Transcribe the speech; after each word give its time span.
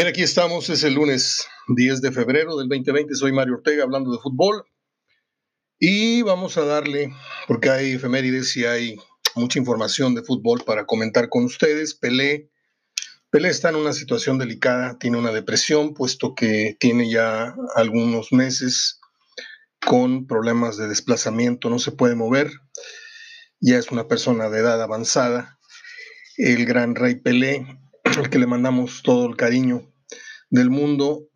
Bien, 0.00 0.08
aquí 0.08 0.22
estamos, 0.22 0.70
es 0.70 0.82
el 0.82 0.94
lunes 0.94 1.46
10 1.76 2.00
de 2.00 2.10
febrero 2.10 2.56
del 2.56 2.70
2020, 2.70 3.14
soy 3.16 3.32
Mario 3.32 3.56
Ortega 3.56 3.82
hablando 3.82 4.10
de 4.10 4.16
fútbol 4.16 4.64
y 5.78 6.22
vamos 6.22 6.56
a 6.56 6.64
darle, 6.64 7.12
porque 7.46 7.68
hay 7.68 7.92
efemérides 7.92 8.56
y 8.56 8.64
hay 8.64 8.96
mucha 9.34 9.58
información 9.58 10.14
de 10.14 10.22
fútbol 10.22 10.62
para 10.64 10.86
comentar 10.86 11.28
con 11.28 11.44
ustedes. 11.44 11.94
Pelé, 11.94 12.50
Pelé 13.28 13.50
está 13.50 13.68
en 13.68 13.76
una 13.76 13.92
situación 13.92 14.38
delicada, 14.38 14.98
tiene 14.98 15.18
una 15.18 15.32
depresión, 15.32 15.92
puesto 15.92 16.34
que 16.34 16.78
tiene 16.80 17.10
ya 17.10 17.54
algunos 17.74 18.32
meses 18.32 19.00
con 19.84 20.26
problemas 20.26 20.78
de 20.78 20.88
desplazamiento, 20.88 21.68
no 21.68 21.78
se 21.78 21.92
puede 21.92 22.14
mover, 22.14 22.50
ya 23.60 23.76
es 23.76 23.90
una 23.90 24.08
persona 24.08 24.48
de 24.48 24.60
edad 24.60 24.80
avanzada. 24.80 25.58
El 26.38 26.64
gran 26.64 26.94
rey 26.94 27.16
Pelé 27.16 27.66
al 28.02 28.30
que 28.30 28.38
le 28.38 28.46
mandamos 28.46 29.02
todo 29.02 29.26
el 29.26 29.36
cariño 29.36 29.89
del 30.50 30.70
mundo 30.70 31.28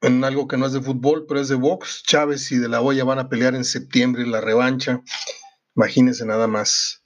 en 0.00 0.24
algo 0.24 0.46
que 0.48 0.56
no 0.56 0.66
es 0.66 0.72
de 0.72 0.82
fútbol, 0.82 1.26
pero 1.26 1.40
es 1.40 1.48
de 1.48 1.56
box. 1.56 2.02
Chávez 2.04 2.50
y 2.52 2.58
De 2.58 2.68
La 2.68 2.80
Hoya 2.80 3.04
van 3.04 3.18
a 3.18 3.28
pelear 3.28 3.54
en 3.54 3.64
septiembre 3.64 4.26
la 4.26 4.40
revancha. 4.40 5.02
Imagínense 5.74 6.24
nada 6.24 6.46
más. 6.46 7.02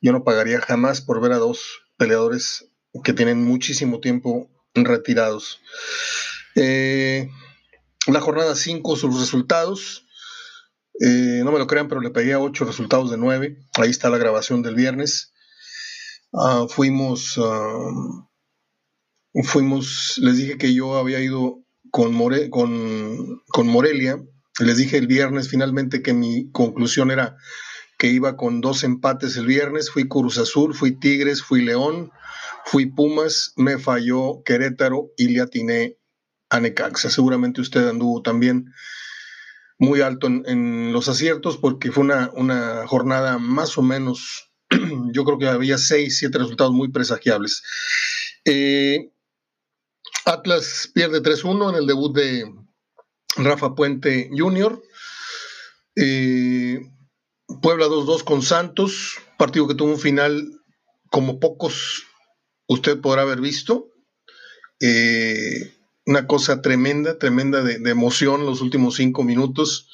Yo 0.00 0.12
no 0.12 0.24
pagaría 0.24 0.60
jamás 0.60 1.00
por 1.00 1.20
ver 1.20 1.32
a 1.32 1.38
dos 1.38 1.82
peleadores 1.96 2.70
que 3.02 3.12
tienen 3.12 3.42
muchísimo 3.44 4.00
tiempo 4.00 4.50
retirados. 4.74 5.60
Eh, 6.54 7.30
la 8.06 8.20
jornada 8.20 8.54
5, 8.54 8.96
sus 8.96 9.18
resultados. 9.18 10.06
Eh, 11.00 11.42
no 11.44 11.50
me 11.50 11.58
lo 11.58 11.66
crean, 11.66 11.88
pero 11.88 12.00
le 12.00 12.10
pegué 12.10 12.34
a 12.34 12.40
8 12.40 12.64
resultados 12.64 13.10
de 13.10 13.16
9. 13.16 13.58
Ahí 13.74 13.90
está 13.90 14.10
la 14.10 14.18
grabación 14.18 14.62
del 14.62 14.74
viernes. 14.74 15.32
Ah, 16.32 16.66
fuimos, 16.68 17.38
ah, 17.38 18.28
fuimos, 19.42 20.18
les 20.18 20.36
dije 20.36 20.58
que 20.58 20.74
yo 20.74 20.96
había 20.96 21.20
ido 21.20 21.64
con, 21.90 22.16
con, 22.50 23.42
con 23.48 23.66
Morelia. 23.66 24.22
Les 24.60 24.76
dije 24.76 24.98
el 24.98 25.06
viernes 25.06 25.48
finalmente 25.48 26.02
que 26.02 26.12
mi 26.12 26.50
conclusión 26.52 27.10
era 27.10 27.36
que 27.98 28.08
iba 28.08 28.36
con 28.36 28.60
dos 28.60 28.84
empates 28.84 29.36
el 29.36 29.46
viernes. 29.46 29.90
Fui 29.90 30.08
Cruz 30.08 30.38
Azul, 30.38 30.74
fui 30.74 30.98
Tigres, 30.98 31.42
fui 31.42 31.62
León, 31.62 32.10
fui 32.64 32.86
Pumas, 32.86 33.52
me 33.56 33.78
falló 33.78 34.42
Querétaro 34.44 35.10
y 35.16 35.28
le 35.28 35.40
atiné 35.40 35.98
a 36.50 36.60
Necaxa. 36.60 37.10
Seguramente 37.10 37.60
usted 37.60 37.88
anduvo 37.88 38.22
también 38.22 38.72
muy 39.78 40.00
alto 40.00 40.28
en, 40.28 40.92
los 40.92 41.08
aciertos 41.08 41.56
porque 41.56 41.90
fue 41.90 42.04
una, 42.04 42.30
una 42.34 42.86
jornada 42.86 43.38
más 43.38 43.76
o 43.76 43.82
menos 43.82 44.52
yo 45.12 45.24
creo 45.24 45.38
que 45.38 45.48
había 45.48 45.78
seis, 45.78 46.18
siete 46.18 46.38
resultados 46.38 46.72
muy 46.72 46.90
presagiables. 46.90 47.62
Eh, 48.44 49.10
Atlas 50.24 50.90
pierde 50.94 51.22
3-1 51.22 51.70
en 51.70 51.76
el 51.76 51.86
debut 51.86 52.14
de 52.14 52.44
Rafa 53.36 53.74
Puente 53.74 54.30
Jr. 54.36 54.82
Eh, 55.96 56.80
Puebla 57.60 57.86
2-2 57.86 58.24
con 58.24 58.42
Santos, 58.42 59.16
partido 59.38 59.68
que 59.68 59.74
tuvo 59.74 59.90
un 59.90 59.98
final 59.98 60.60
como 61.10 61.38
pocos 61.40 62.04
usted 62.66 63.00
podrá 63.00 63.22
haber 63.22 63.40
visto. 63.40 63.90
Eh, 64.80 65.74
una 66.06 66.26
cosa 66.26 66.62
tremenda, 66.62 67.18
tremenda 67.18 67.62
de, 67.62 67.90
emoción 67.90 68.46
los 68.46 68.60
últimos 68.60 68.96
cinco 68.96 69.22
minutos. 69.22 69.88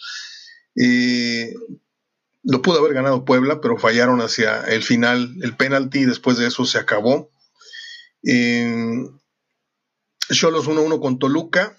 Lo 2.43 2.63
pudo 2.63 2.79
haber 2.79 2.95
ganado 2.95 3.25
Puebla, 3.25 3.61
pero 3.61 3.77
fallaron 3.77 4.21
hacia 4.21 4.63
el 4.63 4.83
final 4.83 5.35
el 5.43 5.57
penalti 5.57 6.01
y 6.01 6.07
después 6.07 6.39
de 6.39 6.47
eso 6.47 6.65
se 6.65 6.79
acabó. 6.79 7.31
Cholos 10.33 10.69
1-1 10.69 11.01
con 11.01 11.19
Toluca, 11.19 11.77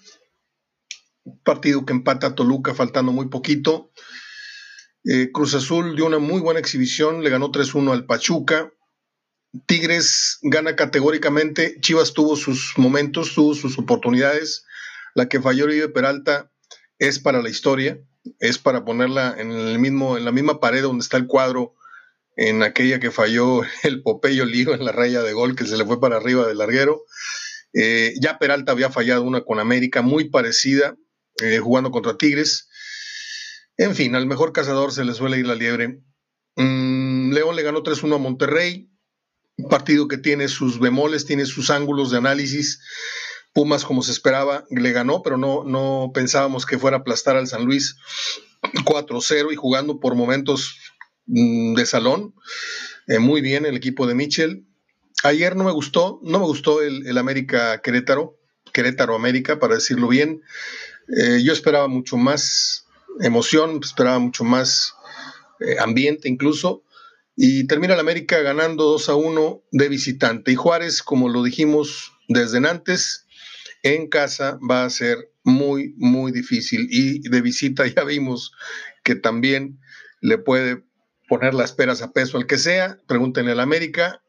partido 1.44 1.84
que 1.86 1.92
empata 1.92 2.34
Toluca 2.34 2.74
faltando 2.74 3.12
muy 3.12 3.28
poquito. 3.28 3.90
Eh, 5.04 5.30
Cruz 5.32 5.54
Azul 5.54 5.96
dio 5.96 6.06
una 6.06 6.18
muy 6.18 6.40
buena 6.40 6.60
exhibición, 6.60 7.22
le 7.22 7.30
ganó 7.30 7.50
3-1 7.50 7.92
al 7.92 8.06
Pachuca. 8.06 8.72
Tigres 9.66 10.38
gana 10.42 10.76
categóricamente, 10.76 11.78
Chivas 11.80 12.14
tuvo 12.14 12.36
sus 12.36 12.72
momentos, 12.76 13.34
tuvo 13.34 13.54
sus 13.54 13.78
oportunidades. 13.78 14.64
La 15.14 15.28
que 15.28 15.40
falló 15.40 15.64
Oribe 15.64 15.88
Peralta 15.88 16.50
es 16.98 17.18
para 17.18 17.42
la 17.42 17.50
historia 17.50 17.98
es 18.38 18.58
para 18.58 18.84
ponerla 18.84 19.34
en, 19.38 19.52
el 19.52 19.78
mismo, 19.78 20.16
en 20.16 20.24
la 20.24 20.32
misma 20.32 20.60
pared 20.60 20.82
donde 20.82 21.02
está 21.02 21.16
el 21.16 21.26
cuadro, 21.26 21.74
en 22.36 22.62
aquella 22.62 23.00
que 23.00 23.10
falló 23.10 23.62
el 23.82 24.02
Popeyo 24.02 24.44
Lío 24.44 24.74
en 24.74 24.84
la 24.84 24.92
raya 24.92 25.22
de 25.22 25.32
gol 25.32 25.56
que 25.56 25.66
se 25.66 25.76
le 25.76 25.84
fue 25.84 26.00
para 26.00 26.16
arriba 26.16 26.46
del 26.46 26.58
larguero. 26.58 27.02
Eh, 27.72 28.14
ya 28.20 28.38
Peralta 28.38 28.72
había 28.72 28.90
fallado 28.90 29.22
una 29.22 29.42
con 29.42 29.58
América 29.58 30.02
muy 30.02 30.28
parecida, 30.28 30.96
eh, 31.42 31.58
jugando 31.58 31.90
contra 31.90 32.16
Tigres. 32.16 32.68
En 33.76 33.94
fin, 33.94 34.14
al 34.14 34.26
mejor 34.26 34.52
cazador 34.52 34.92
se 34.92 35.04
le 35.04 35.14
suele 35.14 35.38
ir 35.38 35.46
la 35.46 35.54
liebre. 35.54 36.02
Mm, 36.56 37.32
León 37.32 37.56
le 37.56 37.62
ganó 37.62 37.82
3-1 37.82 38.14
a 38.16 38.18
Monterrey, 38.18 38.90
partido 39.70 40.08
que 40.08 40.18
tiene 40.18 40.48
sus 40.48 40.78
bemoles, 40.78 41.24
tiene 41.24 41.46
sus 41.46 41.70
ángulos 41.70 42.10
de 42.10 42.18
análisis. 42.18 42.80
Pumas, 43.54 43.84
como 43.84 44.02
se 44.02 44.12
esperaba, 44.12 44.64
le 44.70 44.92
ganó, 44.92 45.22
pero 45.22 45.36
no, 45.36 45.64
no 45.64 46.10
pensábamos 46.14 46.64
que 46.64 46.78
fuera 46.78 46.98
a 46.98 47.00
aplastar 47.00 47.36
al 47.36 47.46
San 47.46 47.64
Luis 47.64 47.96
4-0 48.62 49.52
y 49.52 49.56
jugando 49.56 50.00
por 50.00 50.14
momentos 50.14 50.76
mm, 51.26 51.74
de 51.74 51.86
salón. 51.86 52.34
Eh, 53.08 53.18
muy 53.18 53.40
bien 53.40 53.66
el 53.66 53.76
equipo 53.76 54.06
de 54.06 54.14
Mitchell. 54.14 54.66
Ayer 55.24 55.54
no 55.54 55.64
me 55.64 55.70
gustó, 55.70 56.18
no 56.22 56.40
me 56.40 56.46
gustó 56.46 56.82
el, 56.82 57.16
América 57.16 57.80
Querétaro, 57.80 58.38
Querétaro 58.72 59.14
América, 59.14 59.60
para 59.60 59.76
decirlo 59.76 60.08
bien. 60.08 60.42
Eh, 61.16 61.42
yo 61.44 61.52
esperaba 61.52 61.86
mucho 61.86 62.16
más 62.16 62.86
emoción, 63.20 63.78
esperaba 63.82 64.18
mucho 64.18 64.42
más 64.42 64.94
eh, 65.60 65.76
ambiente 65.78 66.28
incluso. 66.28 66.82
Y 67.36 67.66
termina 67.68 67.94
el 67.94 68.00
América 68.00 68.40
ganando 68.40 68.84
2 68.84 69.08
a 69.10 69.14
1 69.14 69.62
de 69.70 69.88
visitante. 69.88 70.52
Y 70.52 70.56
Juárez, 70.56 71.02
como 71.02 71.28
lo 71.28 71.44
dijimos 71.44 72.12
desde 72.28 72.58
antes, 72.68 73.26
en 73.84 74.08
casa 74.08 74.58
va 74.68 74.84
a 74.84 74.90
ser 74.90 75.30
muy, 75.44 75.94
muy 75.98 76.32
difícil. 76.32 76.88
Y 76.90 77.28
de 77.28 77.40
visita 77.40 77.86
ya 77.96 78.02
vimos 78.02 78.52
que 79.04 79.14
también 79.14 79.78
le 80.20 80.38
puede 80.38 80.82
poner 81.28 81.54
las 81.54 81.72
peras 81.72 82.02
a 82.02 82.12
peso 82.12 82.38
al 82.38 82.46
que 82.46 82.58
sea. 82.58 82.98
Pregúntenle 83.06 83.52
al 83.52 83.60
América 83.60 84.22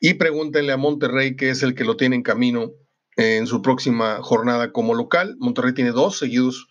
y 0.00 0.14
pregúntenle 0.14 0.72
a 0.72 0.76
Monterrey, 0.76 1.36
que 1.36 1.50
es 1.50 1.62
el 1.62 1.74
que 1.74 1.84
lo 1.84 1.96
tiene 1.96 2.16
en 2.16 2.22
camino 2.22 2.72
en 3.16 3.46
su 3.46 3.60
próxima 3.60 4.22
jornada 4.22 4.72
como 4.72 4.94
local. 4.94 5.36
Monterrey 5.38 5.74
tiene 5.74 5.90
dos 5.90 6.18
seguidos 6.18 6.68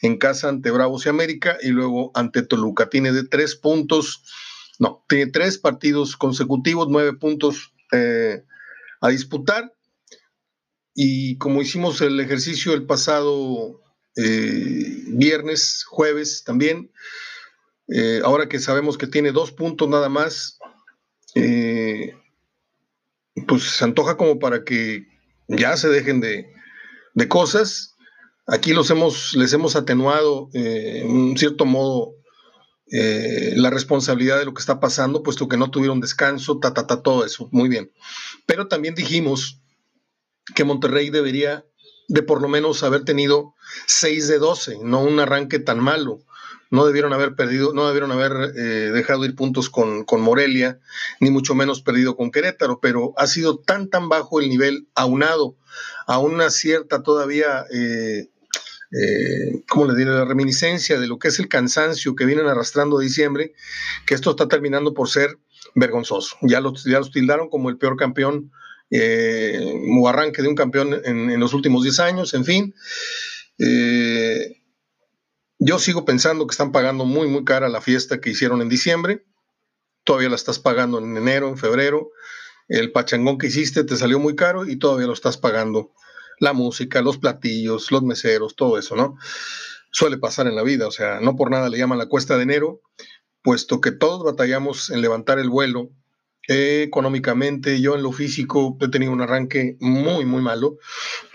en 0.00 0.16
casa 0.16 0.48
ante 0.48 0.70
Bravos 0.70 1.04
y 1.04 1.10
América 1.10 1.58
y 1.60 1.68
luego 1.68 2.10
ante 2.14 2.42
Toluca. 2.42 2.88
Tiene 2.88 3.12
de 3.12 3.24
tres 3.24 3.54
puntos, 3.54 4.24
no, 4.78 5.04
tiene 5.08 5.26
tres 5.26 5.58
partidos 5.58 6.16
consecutivos, 6.16 6.88
nueve 6.88 7.12
puntos 7.12 7.74
eh, 7.92 8.44
a 9.00 9.08
disputar 9.08 9.74
y 10.94 11.38
como 11.38 11.62
hicimos 11.62 12.00
el 12.00 12.18
ejercicio 12.20 12.74
el 12.74 12.86
pasado 12.86 13.80
eh, 14.16 15.04
viernes, 15.06 15.84
jueves 15.86 16.44
también, 16.44 16.90
eh, 17.88 18.20
ahora 18.24 18.48
que 18.48 18.58
sabemos 18.58 18.98
que 18.98 19.06
tiene 19.06 19.32
dos 19.32 19.52
puntos 19.52 19.88
nada 19.88 20.08
más, 20.08 20.58
eh, 21.34 22.14
pues 23.46 23.62
se 23.62 23.84
antoja 23.84 24.16
como 24.16 24.38
para 24.38 24.64
que 24.64 25.06
ya 25.48 25.76
se 25.76 25.88
dejen 25.88 26.20
de, 26.20 26.46
cosas. 27.28 27.96
Aquí 28.46 28.72
los 28.72 28.90
hemos, 28.90 29.34
les 29.34 29.52
hemos 29.52 29.76
atenuado 29.76 30.48
en 30.52 31.36
cierto 31.36 31.66
modo 31.66 32.14
la 32.90 33.70
responsabilidad 33.70 34.38
de 34.38 34.46
lo 34.46 34.54
que 34.54 34.60
está 34.60 34.80
pasando, 34.80 35.22
puesto 35.22 35.48
que 35.48 35.56
no 35.56 35.70
tuvieron 35.70 36.00
descanso, 36.00 36.58
ta, 36.58 36.74
ta, 36.74 36.86
ta, 36.86 37.02
todo 37.02 37.24
eso, 37.24 37.48
muy 37.52 37.68
bien. 37.68 37.92
Pero 38.46 38.68
también 38.68 38.94
dijimos 38.94 39.60
que 40.54 40.64
Monterrey 40.64 41.10
debería 41.10 41.64
de 42.08 42.22
por 42.24 42.42
lo 42.42 42.48
menos 42.48 42.82
haber 42.82 43.04
tenido 43.04 43.54
6 43.86 44.26
de 44.26 44.38
12, 44.38 44.78
no 44.82 45.00
un 45.00 45.20
arranque 45.20 45.60
tan 45.60 45.78
malo. 45.78 46.24
No 46.70 46.86
debieron 46.86 47.12
haber 47.12 47.34
perdido, 47.34 47.72
no 47.74 47.86
debieron 47.86 48.12
haber 48.12 48.52
eh, 48.56 48.90
dejado 48.92 49.24
ir 49.24 49.34
puntos 49.34 49.68
con, 49.70 50.04
Morelia, 50.20 50.78
ni 51.20 51.30
mucho 51.30 51.54
menos 51.54 51.82
perdido 51.82 52.16
con 52.16 52.30
Querétaro, 52.30 52.80
pero 52.80 53.12
ha 53.16 53.26
sido 53.26 53.58
tan, 53.58 53.88
tan 53.90 54.08
bajo 54.08 54.40
el 54.40 54.48
nivel 54.48 54.86
aunado 54.94 55.56
a 56.06 56.18
una 56.18 56.50
cierta 56.50 57.02
todavía, 57.02 57.66
eh, 57.72 58.28
eh, 58.92 59.62
¿cómo 59.68 59.86
le 59.86 59.96
diré?, 59.96 60.10
la 60.10 60.24
reminiscencia 60.24 60.98
de 60.98 61.08
lo 61.08 61.18
que 61.18 61.28
es 61.28 61.38
el 61.38 61.48
cansancio 61.48 62.14
que 62.14 62.24
vienen 62.24 62.46
arrastrando 62.46 62.98
diciembre, 62.98 63.52
que 64.06 64.14
esto 64.14 64.30
está 64.30 64.48
terminando 64.48 64.94
por 64.94 65.08
ser 65.08 65.38
vergonzoso. 65.74 66.36
Ya 66.42 66.60
los, 66.60 66.84
ya 66.84 66.98
los 66.98 67.10
tildaron 67.10 67.48
como 67.48 67.68
el 67.68 67.78
peor 67.78 67.96
campeón 67.96 68.52
eh, 68.90 69.72
o 70.00 70.08
arranque 70.08 70.42
de 70.42 70.48
un 70.48 70.56
campeón 70.56 71.00
en, 71.04 71.38
los 71.38 71.54
últimos 71.54 71.82
10 71.82 72.00
años, 72.00 72.34
en 72.34 72.44
fin. 72.44 72.74
Eh, 73.58 74.59
yo 75.60 75.78
sigo 75.78 76.06
pensando 76.06 76.46
que 76.46 76.52
están 76.52 76.72
pagando 76.72 77.04
muy, 77.04 77.28
muy 77.28 77.44
cara 77.44 77.68
la 77.68 77.82
fiesta 77.82 78.20
que 78.20 78.30
hicieron 78.30 78.62
en 78.62 78.70
diciembre. 78.70 79.26
Todavía 80.04 80.30
la 80.30 80.36
estás 80.36 80.58
pagando 80.58 80.98
en 80.98 81.14
enero, 81.16 81.48
en 81.48 81.58
febrero. 81.58 82.10
El 82.66 82.92
pachangón 82.92 83.36
que 83.36 83.48
hiciste 83.48 83.84
te 83.84 83.96
salió 83.96 84.18
muy 84.18 84.34
caro 84.34 84.64
y 84.66 84.78
todavía 84.78 85.06
lo 85.06 85.12
estás 85.12 85.36
pagando 85.36 85.92
la 86.38 86.54
música, 86.54 87.02
los 87.02 87.18
platillos, 87.18 87.92
los 87.92 88.02
meseros, 88.02 88.56
todo 88.56 88.78
eso, 88.78 88.96
¿no? 88.96 89.18
Suele 89.92 90.16
pasar 90.16 90.46
en 90.46 90.56
la 90.56 90.62
vida, 90.62 90.86
o 90.86 90.90
sea, 90.90 91.20
no 91.20 91.36
por 91.36 91.50
nada 91.50 91.68
le 91.68 91.76
llaman 91.76 91.98
la 91.98 92.06
cuesta 92.06 92.38
de 92.38 92.44
enero, 92.44 92.80
puesto 93.42 93.82
que 93.82 93.92
todos 93.92 94.24
batallamos 94.24 94.88
en 94.88 95.02
levantar 95.02 95.38
el 95.38 95.50
vuelo. 95.50 95.90
económicamente, 96.48 97.82
yo 97.82 97.94
en 97.96 98.02
lo 98.02 98.12
físico 98.12 98.78
he 98.80 98.88
tenido 98.88 99.12
un 99.12 99.20
arranque 99.20 99.76
muy, 99.78 100.24
muy 100.24 100.40
malo. 100.40 100.78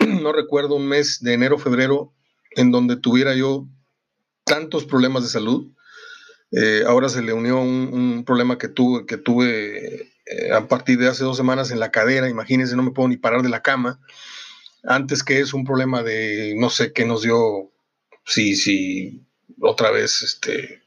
No 0.00 0.32
recuerdo 0.32 0.74
un 0.74 0.88
mes 0.88 1.20
de 1.20 1.34
enero, 1.34 1.58
febrero, 1.58 2.12
en 2.50 2.72
donde 2.72 2.96
tuviera 2.96 3.34
yo 3.34 3.68
tantos 4.46 4.84
problemas 4.86 5.24
de 5.24 5.28
salud. 5.28 5.66
Eh, 6.52 6.84
ahora 6.86 7.08
se 7.08 7.20
le 7.20 7.32
unió 7.32 7.60
un, 7.60 8.24
problema 8.24 8.56
que 8.56 8.68
tuve, 8.68 9.04
que 9.04 9.18
tuve 9.18 10.12
eh, 10.24 10.52
a 10.54 10.68
partir 10.68 10.98
de 10.98 11.08
hace 11.08 11.24
dos 11.24 11.36
semanas 11.36 11.70
en 11.70 11.80
la 11.80 11.90
cadera. 11.90 12.30
Imagínense, 12.30 12.76
no 12.76 12.82
me 12.82 12.92
puedo 12.92 13.08
ni 13.08 13.16
parar 13.16 13.42
de 13.42 13.50
la 13.50 13.62
cama. 13.62 14.00
Antes 14.84 15.22
que 15.24 15.40
es 15.40 15.52
un 15.52 15.64
problema 15.64 16.02
de 16.02 16.54
no 16.56 16.70
sé 16.70 16.92
qué 16.92 17.04
nos 17.04 17.22
dio, 17.22 17.72
si, 18.24 18.54
si 18.54 19.26
otra 19.60 19.90
vez, 19.90 20.22
este, 20.22 20.82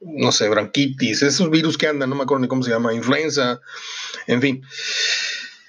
no 0.00 0.30
sé, 0.30 0.50
branquitis, 0.50 1.22
esos 1.22 1.50
virus 1.50 1.78
que 1.78 1.86
andan, 1.86 2.10
no 2.10 2.16
me 2.16 2.24
acuerdo 2.24 2.42
ni 2.42 2.48
cómo 2.48 2.62
se 2.62 2.70
llama, 2.70 2.92
influenza, 2.92 3.60
en 4.26 4.42
fin. 4.42 4.62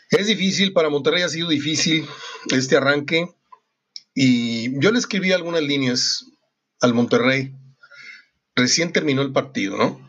Es 0.10 0.27
difícil, 0.27 0.74
para 0.74 0.89
Monterrey 0.89 1.24
ha 1.24 1.30
sido 1.30 1.48
difícil 1.48 2.06
este 2.54 2.75
arranque. 2.75 3.30
Y 4.13 4.77
yo 4.81 4.92
le 4.92 5.00
escribí 5.00 5.31
algunas 5.31 5.62
líneas 5.62 6.25
al 6.81 6.94
Monterrey. 6.94 7.54
Recién 8.56 8.92
terminó 8.92 9.22
el 9.22 9.31
partido, 9.31 9.78
¿no? 9.78 10.07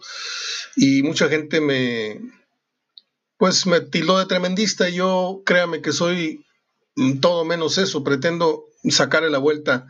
Y 0.75 1.03
mucha 1.03 1.29
gente 1.29 1.61
me, 1.61 2.21
pues 3.37 3.67
me 3.67 3.81
tildó 3.81 4.19
de 4.19 4.27
tremendista. 4.27 4.89
Y 4.89 4.95
yo, 4.95 5.43
créame 5.45 5.81
que 5.81 5.93
soy 5.93 6.45
todo 7.21 7.45
menos 7.45 7.79
eso. 7.79 8.03
Pretendo 8.03 8.65
sacarle 8.91 9.31
la 9.31 9.39
vuelta 9.39 9.87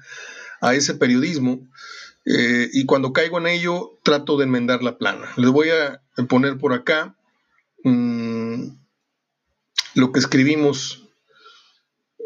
a 0.60 0.74
ese 0.74 0.94
periodismo. 0.94 1.68
Eh, 2.24 2.68
y 2.72 2.84
cuando 2.84 3.12
caigo 3.12 3.38
en 3.38 3.46
ello, 3.46 3.98
trato 4.02 4.36
de 4.36 4.44
enmendar 4.44 4.82
la 4.82 4.98
plana. 4.98 5.32
Les 5.36 5.50
voy 5.50 5.70
a 5.70 6.02
poner 6.28 6.58
por 6.58 6.72
acá 6.72 7.16
mm, 7.84 8.68
lo 9.94 10.12
que 10.12 10.20
escribimos 10.20 11.08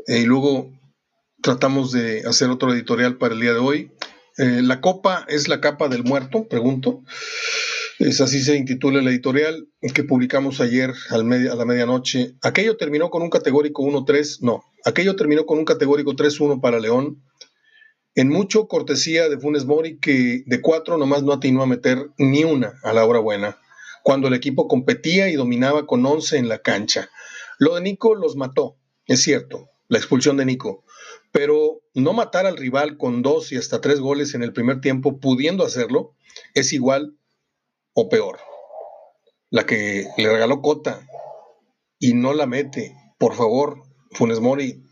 eh, 0.06 0.20
y 0.20 0.24
luego 0.24 0.72
tratamos 1.42 1.92
de 1.92 2.22
hacer 2.26 2.50
otro 2.50 2.72
editorial 2.72 3.16
para 3.16 3.34
el 3.34 3.40
día 3.40 3.52
de 3.52 3.58
hoy. 3.58 3.92
Eh, 4.38 4.60
la 4.62 4.80
copa 4.80 5.24
es 5.28 5.48
la 5.48 5.60
capa 5.60 5.88
del 5.88 6.04
muerto, 6.04 6.46
pregunto. 6.46 7.02
Es 7.98 8.20
así 8.20 8.42
se 8.42 8.56
intitula 8.56 9.00
el 9.00 9.08
editorial 9.08 9.68
que 9.94 10.04
publicamos 10.04 10.60
ayer 10.60 10.92
a 11.08 11.16
la 11.16 11.64
medianoche. 11.64 12.36
Aquello 12.42 12.76
terminó 12.76 13.08
con 13.08 13.22
un 13.22 13.30
categórico 13.30 13.82
1-3, 13.82 14.40
no, 14.42 14.62
aquello 14.84 15.16
terminó 15.16 15.46
con 15.46 15.58
un 15.58 15.64
categórico 15.64 16.12
3-1 16.12 16.60
para 16.60 16.78
León. 16.78 17.22
En 18.14 18.28
mucho 18.28 18.68
cortesía 18.68 19.28
de 19.30 19.38
Funes 19.38 19.64
Mori, 19.64 19.98
que 19.98 20.42
de 20.44 20.60
cuatro 20.60 20.98
nomás 20.98 21.22
no 21.22 21.32
atinó 21.32 21.62
a 21.62 21.66
meter 21.66 22.10
ni 22.18 22.44
una 22.44 22.74
a 22.82 22.92
la 22.92 23.06
hora 23.06 23.20
buena, 23.20 23.58
cuando 24.02 24.28
el 24.28 24.34
equipo 24.34 24.68
competía 24.68 25.30
y 25.30 25.34
dominaba 25.34 25.86
con 25.86 26.04
11 26.04 26.36
en 26.36 26.48
la 26.48 26.58
cancha. 26.58 27.08
Lo 27.58 27.74
de 27.74 27.80
Nico 27.80 28.14
los 28.14 28.36
mató, 28.36 28.76
es 29.06 29.22
cierto, 29.22 29.70
la 29.88 29.98
expulsión 29.98 30.36
de 30.36 30.44
Nico 30.44 30.84
pero 31.36 31.82
no 31.96 32.12
matar 32.12 32.44
al 32.44 32.58
rival 32.58 32.98
con 32.98 33.22
dos 33.22 33.50
y 33.52 33.56
hasta 33.56 33.80
tres 33.80 34.00
goles 34.00 34.34
en 34.34 34.42
el 34.42 34.52
primer 34.52 34.82
tiempo, 34.82 35.18
pudiendo 35.18 35.64
hacerlo, 35.64 36.14
es 36.54 36.74
igual 36.74 37.16
o 37.94 38.10
peor. 38.10 38.38
La 39.48 39.64
que 39.64 40.06
le 40.18 40.30
regaló 40.30 40.60
Cota 40.60 41.00
y 41.98 42.12
no 42.12 42.34
la 42.34 42.46
mete, 42.46 42.94
por 43.18 43.34
favor, 43.34 43.82
Funes 44.12 44.40
Mori, 44.40 44.84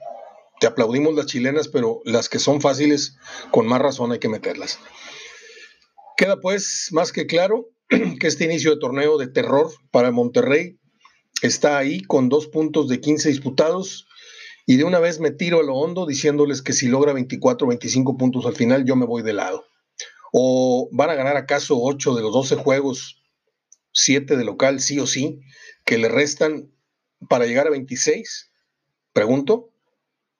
te 0.60 0.66
aplaudimos 0.66 1.14
las 1.14 1.26
chilenas, 1.26 1.68
pero 1.68 2.00
las 2.06 2.30
que 2.30 2.38
son 2.38 2.62
fáciles, 2.62 3.18
con 3.50 3.66
más 3.66 3.82
razón 3.82 4.12
hay 4.12 4.18
que 4.18 4.30
meterlas. 4.30 4.78
Queda 6.16 6.40
pues 6.40 6.88
más 6.92 7.12
que 7.12 7.26
claro 7.26 7.68
que 7.88 8.26
este 8.26 8.44
inicio 8.44 8.70
de 8.70 8.80
torneo 8.80 9.18
de 9.18 9.28
terror 9.28 9.70
para 9.90 10.10
Monterrey 10.10 10.78
está 11.42 11.76
ahí 11.76 12.00
con 12.00 12.30
dos 12.30 12.46
puntos 12.46 12.88
de 12.88 13.00
15 13.00 13.28
disputados 13.28 14.06
y 14.66 14.76
de 14.76 14.84
una 14.84 14.98
vez 14.98 15.20
me 15.20 15.30
tiro 15.30 15.60
a 15.60 15.62
lo 15.62 15.74
hondo 15.74 16.06
diciéndoles 16.06 16.62
que 16.62 16.72
si 16.72 16.88
logra 16.88 17.12
24 17.12 17.66
o 17.66 17.68
25 17.68 18.16
puntos 18.16 18.46
al 18.46 18.56
final, 18.56 18.84
yo 18.84 18.96
me 18.96 19.06
voy 19.06 19.22
de 19.22 19.34
lado. 19.34 19.66
¿O 20.32 20.88
van 20.92 21.10
a 21.10 21.14
ganar 21.14 21.36
acaso 21.36 21.78
8 21.80 22.14
de 22.14 22.22
los 22.22 22.32
12 22.32 22.56
juegos, 22.56 23.22
7 23.92 24.36
de 24.36 24.44
local, 24.44 24.80
sí 24.80 24.98
o 24.98 25.06
sí, 25.06 25.40
que 25.84 25.98
le 25.98 26.08
restan 26.08 26.72
para 27.28 27.46
llegar 27.46 27.66
a 27.66 27.70
26? 27.70 28.50
Pregunto. 29.12 29.70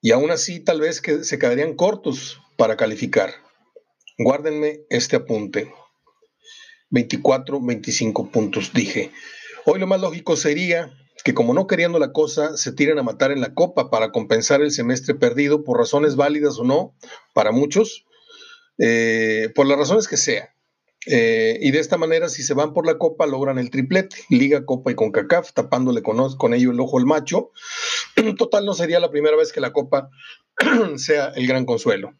Y 0.01 0.11
aún 0.11 0.31
así 0.31 0.59
tal 0.59 0.81
vez 0.81 1.01
que 1.01 1.23
se 1.23 1.39
quedarían 1.39 1.75
cortos 1.75 2.39
para 2.57 2.77
calificar. 2.77 3.33
Guárdenme 4.17 4.81
este 4.89 5.15
apunte. 5.15 5.71
24, 6.89 7.61
25 7.61 8.31
puntos, 8.31 8.71
dije. 8.73 9.11
Hoy 9.65 9.79
lo 9.79 9.87
más 9.87 10.01
lógico 10.01 10.35
sería 10.35 10.91
que 11.25 11.33
como 11.33 11.55
no 11.55 11.65
queriendo 11.65 11.97
la 11.97 12.13
cosa, 12.13 12.55
se 12.55 12.71
tiran 12.71 12.99
a 12.99 13.03
matar 13.03 13.31
en 13.31 13.41
la 13.41 13.55
copa 13.55 13.89
para 13.89 14.11
compensar 14.11 14.61
el 14.61 14.69
semestre 14.69 15.15
perdido 15.15 15.63
por 15.63 15.79
razones 15.79 16.15
válidas 16.15 16.59
o 16.59 16.63
no, 16.63 16.95
para 17.33 17.51
muchos, 17.51 18.05
eh, 18.77 19.49
por 19.55 19.65
las 19.65 19.79
razones 19.79 20.07
que 20.07 20.17
sea. 20.17 20.53
Eh, 21.07 21.57
y 21.61 21.71
de 21.71 21.79
esta 21.79 21.97
manera, 21.97 22.29
si 22.29 22.43
se 22.43 22.53
van 22.53 22.73
por 22.73 22.85
la 22.85 22.99
copa, 22.99 23.25
logran 23.25 23.57
el 23.57 23.71
triplete, 23.71 24.17
Liga, 24.29 24.65
Copa 24.65 24.91
y 24.91 24.95
CONCACAF, 24.95 25.51
tapándole 25.53 26.03
con, 26.03 26.37
con 26.37 26.53
ello 26.53 26.69
el 26.69 26.79
ojo 26.79 26.99
al 26.99 27.07
macho. 27.07 27.51
Total, 28.37 28.63
no 28.63 28.75
sería 28.75 28.99
la 28.99 29.09
primera 29.09 29.35
vez 29.35 29.51
que 29.51 29.61
la 29.61 29.73
copa 29.73 30.11
sea 30.97 31.29
el 31.29 31.47
gran 31.47 31.65
consuelo. 31.65 32.13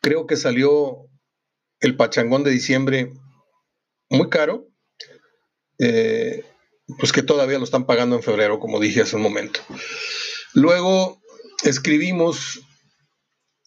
Creo 0.00 0.28
que 0.28 0.36
salió 0.36 1.08
el 1.80 1.96
pachangón 1.96 2.44
de 2.44 2.52
diciembre 2.52 3.12
muy 4.08 4.28
caro. 4.28 4.68
Eh, 5.80 6.44
pues 6.98 7.12
que 7.12 7.22
todavía 7.22 7.58
lo 7.58 7.64
están 7.64 7.86
pagando 7.86 8.16
en 8.16 8.22
febrero, 8.22 8.58
como 8.58 8.80
dije 8.80 9.02
hace 9.02 9.16
un 9.16 9.22
momento. 9.22 9.60
Luego 10.54 11.20
escribimos 11.62 12.60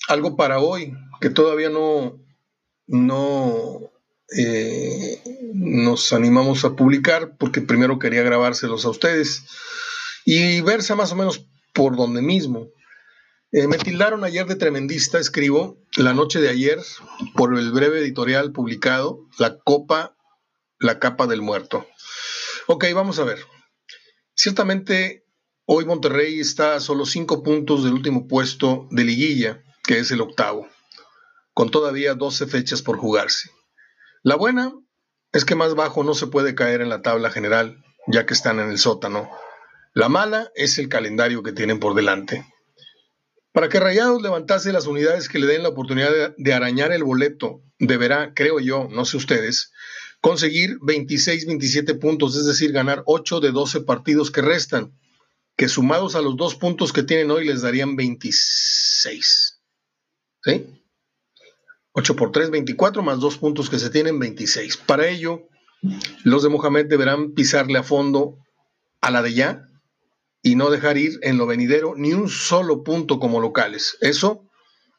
algo 0.08 0.36
para 0.36 0.60
hoy 0.60 0.94
que 1.22 1.30
todavía 1.30 1.70
no, 1.70 2.20
no 2.88 3.92
eh, 4.36 5.22
nos 5.54 6.14
animamos 6.14 6.66
a 6.66 6.76
publicar 6.76 7.38
porque 7.38 7.62
primero 7.62 8.00
quería 8.00 8.24
grabárselos 8.24 8.86
a 8.86 8.90
ustedes 8.90 9.46
y 10.26 10.62
verse 10.62 10.96
más 10.96 11.12
o 11.12 11.16
menos 11.16 11.48
por 11.74 11.96
donde 11.96 12.22
mismo. 12.22 12.70
Eh, 13.52 13.68
me 13.68 13.78
tildaron 13.78 14.24
ayer 14.24 14.46
de 14.48 14.56
tremendista, 14.56 15.20
escribo, 15.20 15.78
la 15.96 16.14
noche 16.14 16.42
de 16.42 16.50
ayer, 16.50 16.80
por 17.36 17.58
el 17.58 17.72
breve 17.72 18.00
editorial 18.00 18.52
publicado, 18.52 19.20
La 19.38 19.60
Copa, 19.60 20.18
la 20.80 21.00
Capa 21.00 21.28
del 21.28 21.42
Muerto. 21.42 21.88
Ok, 22.68 22.86
vamos 22.96 23.20
a 23.20 23.24
ver. 23.24 23.38
Ciertamente, 24.34 25.24
hoy 25.66 25.86
Monterrey 25.86 26.40
está 26.40 26.74
a 26.74 26.80
solo 26.80 27.06
cinco 27.06 27.44
puntos 27.44 27.84
del 27.84 27.94
último 27.94 28.28
puesto 28.28 28.88
de 28.90 29.04
liguilla, 29.04 29.64
que 29.84 30.00
es 30.00 30.10
el 30.10 30.22
octavo, 30.22 30.68
con 31.54 31.70
todavía 31.70 32.16
12 32.16 32.48
fechas 32.48 32.82
por 32.82 32.98
jugarse. 32.98 33.52
La 34.24 34.36
buena 34.36 34.74
es 35.32 35.46
que 35.46 35.54
más 35.54 35.76
bajo 35.76 36.04
no 36.04 36.16
se 36.16 36.26
puede 36.26 36.56
caer 36.56 36.82
en 36.82 36.90
la 36.90 37.04
tabla 37.04 37.30
general, 37.30 37.84
ya 38.08 38.26
que 38.26 38.34
están 38.34 38.60
en 38.60 38.72
el 38.72 38.80
sótano. 38.80 39.30
La 39.94 40.10
mala 40.10 40.50
es 40.56 40.80
el 40.80 40.90
calendario 40.90 41.44
que 41.44 41.52
tienen 41.52 41.80
por 41.80 41.94
delante. 41.94 42.46
Para 43.52 43.70
que 43.70 43.80
Rayados 43.80 44.24
levantase 44.24 44.74
las 44.74 44.88
unidades 44.88 45.30
que 45.30 45.38
le 45.38 45.46
den 45.46 45.62
la 45.62 45.70
oportunidad 45.70 46.34
de, 46.36 46.54
arañar 46.54 46.92
el 46.92 47.04
boleto, 47.04 47.62
deberá, 47.78 48.34
creo 48.34 48.60
yo, 48.60 48.88
no 48.90 49.06
sé 49.06 49.18
ustedes, 49.18 49.72
conseguir 50.26 50.80
26, 50.82 51.46
27 51.46 51.94
puntos, 51.94 52.36
es 52.36 52.48
decir, 52.48 52.72
ganar 52.72 53.04
8 53.06 53.42
de 53.42 53.52
12 53.52 53.82
partidos 53.82 54.32
que 54.32 54.42
restan, 54.42 54.92
que 55.56 55.68
sumados 55.68 56.16
a 56.16 56.22
los 56.22 56.36
dos 56.36 56.56
puntos 56.56 56.92
que 56.92 57.04
tienen 57.04 57.30
hoy 57.30 57.46
les 57.46 57.62
darían 57.62 57.96
26. 57.96 59.62
¿Sí? 60.42 60.66
8 61.92 62.16
por 62.16 62.32
3, 62.32 62.50
24, 62.50 63.04
más 63.04 63.20
dos 63.20 63.38
puntos 63.38 63.70
que 63.70 63.78
se 63.78 63.92
tienen, 63.92 64.18
26. 64.18 64.78
Para 64.78 65.08
ello, 65.08 65.48
los 66.24 66.42
de 66.42 66.50
Mohamed 66.50 66.88
deberán 66.88 67.36
pisarle 67.36 67.78
a 67.78 67.84
fondo 67.84 68.40
a 69.02 69.12
la 69.12 69.22
de 69.22 69.36
ya 69.36 69.70
y 70.42 70.56
no 70.56 70.72
dejar 70.72 70.98
ir 70.98 71.20
en 71.22 71.38
lo 71.38 71.46
venidero 71.46 71.94
ni 71.96 72.14
un 72.14 72.30
solo 72.30 72.84
punto 72.84 73.20
como 73.20 73.40
locales. 73.40 73.96
Eso, 74.02 74.44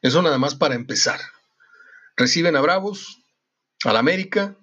eso 0.03 0.23
nada 0.23 0.39
más 0.39 0.55
para 0.55 0.77
empezar. 0.77 1.19
Reciben 2.17 2.55
a 2.55 2.61
Bravos, 2.61 3.25
al 3.83 3.97
América, 3.97 4.57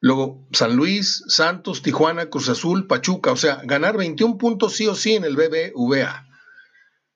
Luego 0.00 0.46
San 0.52 0.76
Luis, 0.76 1.24
Santos, 1.26 1.82
Tijuana, 1.82 2.30
Cruz 2.30 2.48
Azul, 2.48 2.86
Pachuca, 2.86 3.32
o 3.32 3.36
sea, 3.36 3.60
ganar 3.64 3.96
21 3.96 4.38
puntos 4.38 4.74
sí 4.74 4.86
o 4.86 4.94
sí 4.94 5.14
en 5.14 5.24
el 5.24 5.36
BBVA. 5.36 6.26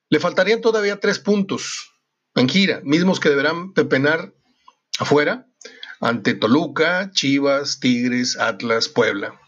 Le 0.09 0.21
faltarían 0.21 0.61
todavía 0.61 1.01
tres 1.01 1.19
puntos 1.19 1.93
en 2.35 2.49
gira, 2.49 2.81
mismos 2.85 3.21
que 3.21 3.29
deberán 3.29 3.73
pepenar 3.73 4.35
afuera 4.99 5.47
ante 6.01 6.35
Toluca, 6.35 7.13
Chivas, 7.13 7.79
Tigres, 7.79 8.37
Atlas, 8.39 8.89
Puebla. 8.89 9.41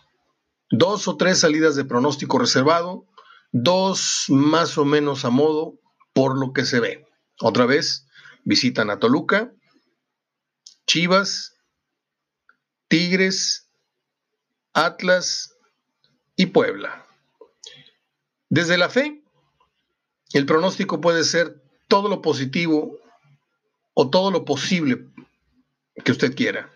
Dos 0.71 1.09
o 1.09 1.17
tres 1.17 1.41
salidas 1.41 1.75
de 1.75 1.85
pronóstico 1.85 2.39
reservado, 2.39 3.07
dos 3.51 4.27
más 4.29 4.79
o 4.79 4.85
menos 4.85 5.25
a 5.25 5.31
modo 5.31 5.81
por 6.13 6.39
lo 6.39 6.53
que 6.53 6.65
se 6.65 6.79
ve. 6.79 7.05
Otra 7.41 7.67
vez, 7.67 8.07
visitan 8.45 8.91
a 8.91 8.99
Toluca, 9.01 9.53
Chivas, 10.87 11.54
Tigres, 12.89 13.69
Atlas 14.73 15.55
y 16.37 16.47
Puebla. 16.47 17.07
Desde 18.49 18.79
la 18.79 18.89
fe, 18.89 19.23
el 20.33 20.47
pronóstico 20.47 21.01
puede 21.01 21.25
ser 21.25 21.63
todo 21.89 22.09
lo 22.09 22.23
positivo 22.23 22.99
o 23.95 24.11
todo 24.11 24.31
lo 24.31 24.45
posible 24.45 25.07
que 26.05 26.13
usted 26.13 26.35
quiera. 26.35 26.71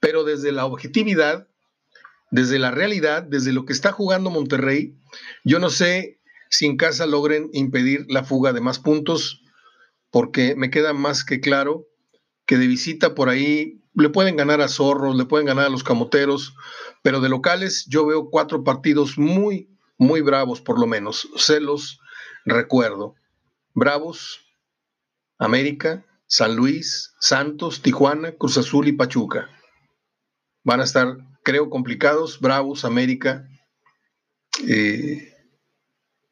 Pero 0.00 0.24
desde 0.24 0.52
la 0.52 0.66
objetividad, 0.66 1.48
desde 2.30 2.58
la 2.58 2.70
realidad, 2.70 3.22
desde 3.22 3.52
lo 3.52 3.64
que 3.64 3.72
está 3.72 3.92
jugando 3.92 4.30
Monterrey, 4.30 4.96
yo 5.44 5.58
no 5.58 5.70
sé 5.70 6.20
si 6.50 6.66
en 6.66 6.76
casa 6.76 7.06
logren 7.06 7.50
impedir 7.52 8.06
la 8.08 8.24
fuga 8.24 8.52
de 8.52 8.60
más 8.60 8.78
puntos, 8.78 9.42
porque 10.10 10.54
me 10.56 10.70
queda 10.70 10.92
más 10.92 11.24
que 11.24 11.40
claro 11.40 11.86
que 12.46 12.56
de 12.56 12.66
visita 12.66 13.14
por 13.14 13.28
ahí 13.28 13.82
le 13.98 14.08
pueden 14.10 14.36
ganar 14.36 14.60
a 14.60 14.68
Zorros, 14.68 15.16
le 15.16 15.24
pueden 15.24 15.46
ganar 15.46 15.66
a 15.66 15.70
los 15.70 15.84
Camoteros, 15.84 16.54
pero 17.02 17.20
de 17.20 17.28
locales 17.28 17.86
yo 17.88 18.06
veo 18.06 18.30
cuatro 18.30 18.64
partidos 18.64 19.18
muy, 19.18 19.68
muy 19.98 20.20
bravos 20.20 20.60
por 20.60 20.78
lo 20.78 20.86
menos. 20.86 21.28
Se 21.36 21.60
los 21.60 22.00
recuerdo. 22.44 23.14
Bravos, 23.74 24.40
América, 25.38 26.04
San 26.26 26.56
Luis, 26.56 27.14
Santos, 27.20 27.82
Tijuana, 27.82 28.32
Cruz 28.32 28.58
Azul 28.58 28.88
y 28.88 28.92
Pachuca. 28.92 29.48
Van 30.64 30.80
a 30.80 30.84
estar, 30.84 31.16
creo, 31.42 31.70
complicados. 31.70 32.40
Bravos, 32.40 32.84
América, 32.84 33.48
eh, 34.66 35.32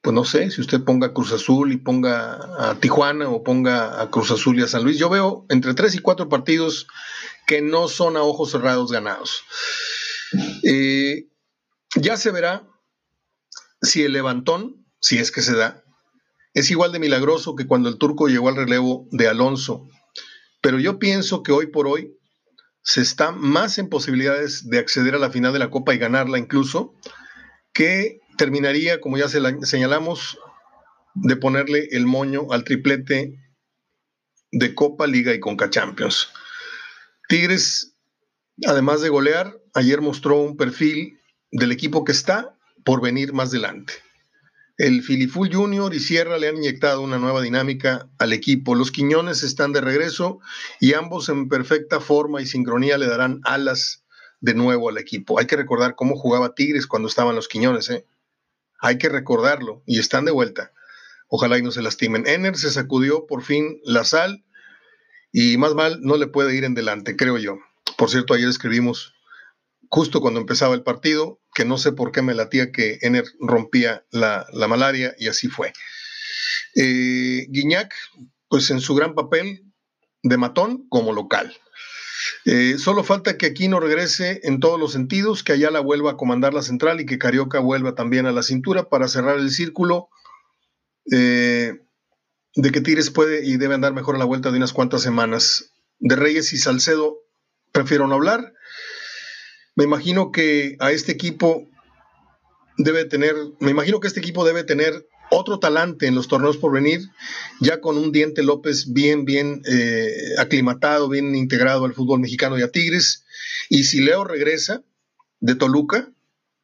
pues 0.07 0.15
no 0.15 0.23
sé, 0.23 0.53
si 0.53 0.61
usted 0.61 0.85
ponga 0.85 1.13
Cruz 1.13 1.33
Azul 1.33 1.73
y 1.73 1.79
ponga 1.79 2.39
a 2.61 2.79
Tijuana 2.79 3.29
o 3.29 3.43
ponga 3.43 4.01
a 4.01 4.09
Cruz 4.09 4.31
Azul 4.31 4.57
y 4.57 4.63
a 4.63 4.69
San 4.69 4.85
Luis, 4.85 4.99
yo 4.99 5.09
veo 5.09 5.45
entre 5.49 5.75
tres 5.75 5.97
y 5.97 5.99
cuatro 5.99 6.29
partidos 6.29 6.87
que 7.45 7.61
no 7.61 7.89
son 7.89 8.17
a 8.17 8.23
ojos 8.23 8.53
cerrados 8.53 8.93
ganados. 8.93 9.43
Eh, 10.63 11.27
ya 11.97 12.17
se 12.17 12.31
verá 12.31 12.69
si 13.83 14.05
el 14.05 14.13
levantón, 14.13 14.87
si 15.01 15.19
es 15.19 15.33
que 15.33 15.43
se 15.43 15.57
da, 15.57 15.83
es 16.55 16.71
igual 16.71 16.93
de 16.93 17.01
milagroso 17.01 17.57
que 17.57 17.67
cuando 17.67 17.89
el 17.89 17.99
turco 17.99 18.29
llegó 18.29 18.49
al 18.49 18.55
relevo 18.55 19.09
de 19.11 19.27
Alonso. 19.27 19.89
Pero 20.61 20.79
yo 20.79 21.01
pienso 21.01 21.43
que 21.43 21.51
hoy 21.51 21.67
por 21.67 21.89
hoy 21.89 22.17
se 22.81 23.01
está 23.01 23.33
más 23.33 23.77
en 23.79 23.89
posibilidades 23.89 24.71
de 24.71 24.79
acceder 24.79 25.17
a 25.17 25.19
la 25.19 25.31
final 25.31 25.53
de 25.53 25.59
la 25.59 25.71
Copa 25.71 25.93
y 25.95 25.99
ganarla 25.99 26.39
incluso 26.39 26.95
que 27.73 28.21
terminaría, 28.37 29.01
como 29.01 29.19
ya 29.19 29.29
se 29.29 29.41
señalamos, 29.67 30.39
de 31.15 31.37
ponerle 31.37 31.89
el 31.93 32.07
moño 32.07 32.53
al 32.53 32.65
triplete 32.65 33.39
de 34.53 34.75
Copa, 34.75 35.07
Liga 35.07 35.35
y 35.35 35.41
Conca 35.41 35.71
Champions. 35.71 36.29
Tigres, 37.29 37.97
además 38.67 39.01
de 39.01 39.09
golear, 39.09 39.59
ayer 39.75 40.01
mostró 40.01 40.41
un 40.41 40.57
perfil 40.57 41.21
del 41.51 41.73
equipo 41.73 42.05
que 42.05 42.13
está 42.13 42.57
por 42.85 43.01
venir 43.01 43.33
más 43.33 43.51
adelante. 43.51 43.95
El 44.79 45.03
Filiful 45.03 45.53
Junior 45.53 45.95
y 45.95 46.01
Sierra 46.01 46.39
le 46.39 46.49
han 46.49 46.59
inyectado 46.59 47.01
una 47.01 47.19
nueva 47.19 47.41
dinámica 47.41 48.11
al 48.19 48.35
equipo. 48.35 48.75
Los 48.75 48.93
Quiñones 48.93 49.43
están 49.43 49.73
de 49.73 49.81
regreso 49.81 50.39
y 50.81 50.93
ambos 50.93 51.31
en 51.31 51.49
perfecta 51.49 51.99
forma 51.99 52.43
y 52.43 52.47
sincronía 52.47 52.99
le 52.99 53.07
darán 53.07 53.41
alas 53.45 54.05
de 54.41 54.55
nuevo 54.55 54.91
al 54.91 54.99
equipo. 54.99 55.39
Hay 55.39 55.47
que 55.47 55.57
recordar 55.57 55.95
cómo 55.95 56.15
jugaba 56.15 56.55
Tigres 56.55 56.87
cuando 56.87 57.09
estaban 57.09 57.35
los 57.35 57.49
Quiñones, 57.49 57.89
¿eh? 57.89 58.05
Hay 58.79 58.99
que 58.99 59.09
recordarlo 59.09 59.83
y 59.87 59.99
están 59.99 60.25
de 60.25 60.33
vuelta. 60.33 60.73
Ojalá 61.29 61.59
y 61.59 61.63
no 61.63 61.71
se 61.71 61.83
lastimen. 61.83 62.27
Ener 62.27 62.57
se 62.57 62.71
sacudió 62.71 63.27
por 63.27 63.43
fin 63.43 63.81
la 63.85 64.05
sal 64.05 64.45
y 65.33 65.57
más 65.57 65.75
mal 65.75 66.01
no 66.03 66.17
le 66.17 66.27
puede 66.27 66.55
ir 66.55 66.65
en 66.65 66.75
delante, 66.75 67.17
creo 67.17 67.39
yo. 67.39 67.59
Por 67.97 68.11
cierto, 68.11 68.35
ayer 68.35 68.49
escribimos 68.49 69.15
justo 69.89 70.21
cuando 70.21 70.41
empezaba 70.41 70.75
el 70.75 70.83
partido 70.83 71.41
que 71.55 71.65
no 71.65 71.79
sé 71.79 71.93
por 71.93 72.13
qué 72.13 72.23
me 72.23 72.35
latía 72.35 72.71
que 72.71 72.99
Ener 73.01 73.25
rompía 73.41 74.05
la, 74.11 74.47
malaria 74.69 75.15
y 75.19 75.29
así 75.29 75.49
fue. 75.49 75.73
Eh, 76.75 77.47
Guiñac, 77.49 77.95
pues 78.49 78.71
en 78.71 78.81
su 78.81 78.95
gran 78.95 79.15
papel 79.15 79.65
de 80.23 80.37
matón 80.37 80.87
como 80.89 81.13
local. 81.13 81.57
Eh, 82.45 82.77
solo 82.79 83.05
falta 83.05 83.37
que 83.37 83.47
Aquino 83.47 83.81
regrese 83.81 84.41
en 84.45 84.61
todos 84.61 84.79
los 84.79 84.93
sentidos, 84.93 85.43
que 85.43 85.53
Ayala 85.53 85.81
vuelva 85.81 86.13
a 86.13 86.17
comandar 86.17 86.55
la 86.55 86.63
central 86.63 87.01
y 87.01 87.07
que 87.07 87.19
Carioca 87.19 87.61
vuelva 87.61 87.95
también 87.95 88.27
a 88.27 88.33
la 88.33 88.43
cintura 88.43 88.89
para 88.89 89.09
cerrar 89.09 89.39
el 89.39 89.51
círculo 89.51 90.09
eh, 91.11 91.81
de 92.55 92.71
que 92.71 92.81
Tigres 92.81 93.11
puede 93.11 93.45
y 93.45 93.57
debe 93.57 93.75
andar 93.75 93.93
mejor 93.93 94.17
a 94.17 94.19
la 94.19 94.25
vuelta 94.25 94.51
de 94.51 94.57
unas 94.57 94.73
cuantas 94.73 95.03
semanas. 95.03 95.73
De 95.99 96.17
Reyes 96.17 96.53
y 96.53 96.59
Salcedo 96.59 97.19
prefiero 97.73 98.07
no 98.07 98.15
hablar. 98.15 98.53
Me 99.75 99.85
imagino 99.85 100.33
que 100.33 100.77
a 100.81 100.91
este 100.93 101.13
equipo 101.13 101.69
debe 102.79 103.05
tener, 103.05 103.35
me 103.61 103.71
imagino 103.71 104.01
que 104.01 104.09
este 104.09 104.21
equipo 104.21 104.45
debe 104.45 104.65
tener 104.65 105.07
otro 105.31 105.59
talante 105.59 106.07
en 106.07 106.15
los 106.15 106.29
torneos 106.29 106.57
por 106.57 106.73
venir, 106.73 107.01
ya 107.61 107.81
con 107.81 107.97
un 107.99 108.13
Diente 108.13 108.43
López 108.43 108.93
bien, 108.93 109.25
bien 109.25 109.63
eh, 109.67 110.35
aclimatado, 110.39 111.09
bien 111.09 111.35
integrado 111.35 111.85
al 111.85 111.95
fútbol 111.95 112.21
mexicano 112.21 112.59
y 112.59 112.63
a 112.63 112.71
Tigres. 112.71 113.25
Y 113.69 113.85
si 113.85 114.01
Leo 114.01 114.25
regresa 114.25 114.83
de 115.41 115.55
Toluca, 115.55 116.13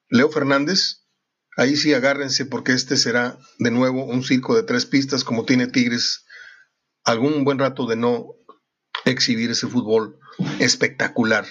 Leo 0.08 0.30
Fernández, 0.30 1.02
ahí 1.56 1.76
sí 1.76 1.92
agárrense 1.94 2.46
porque 2.46 2.72
este 2.72 2.96
será 2.96 3.38
de 3.58 3.70
nuevo 3.70 4.04
un 4.04 4.22
circo 4.22 4.54
de 4.54 4.62
tres 4.62 4.86
pistas 4.86 5.24
como 5.24 5.44
tiene 5.44 5.66
Tigres 5.66 6.24
algún 7.04 7.44
buen 7.44 7.58
rato 7.58 7.86
de 7.86 7.96
no 7.96 8.36
exhibir 9.04 9.50
ese 9.50 9.66
fútbol 9.66 10.18
espectacular. 10.60 11.46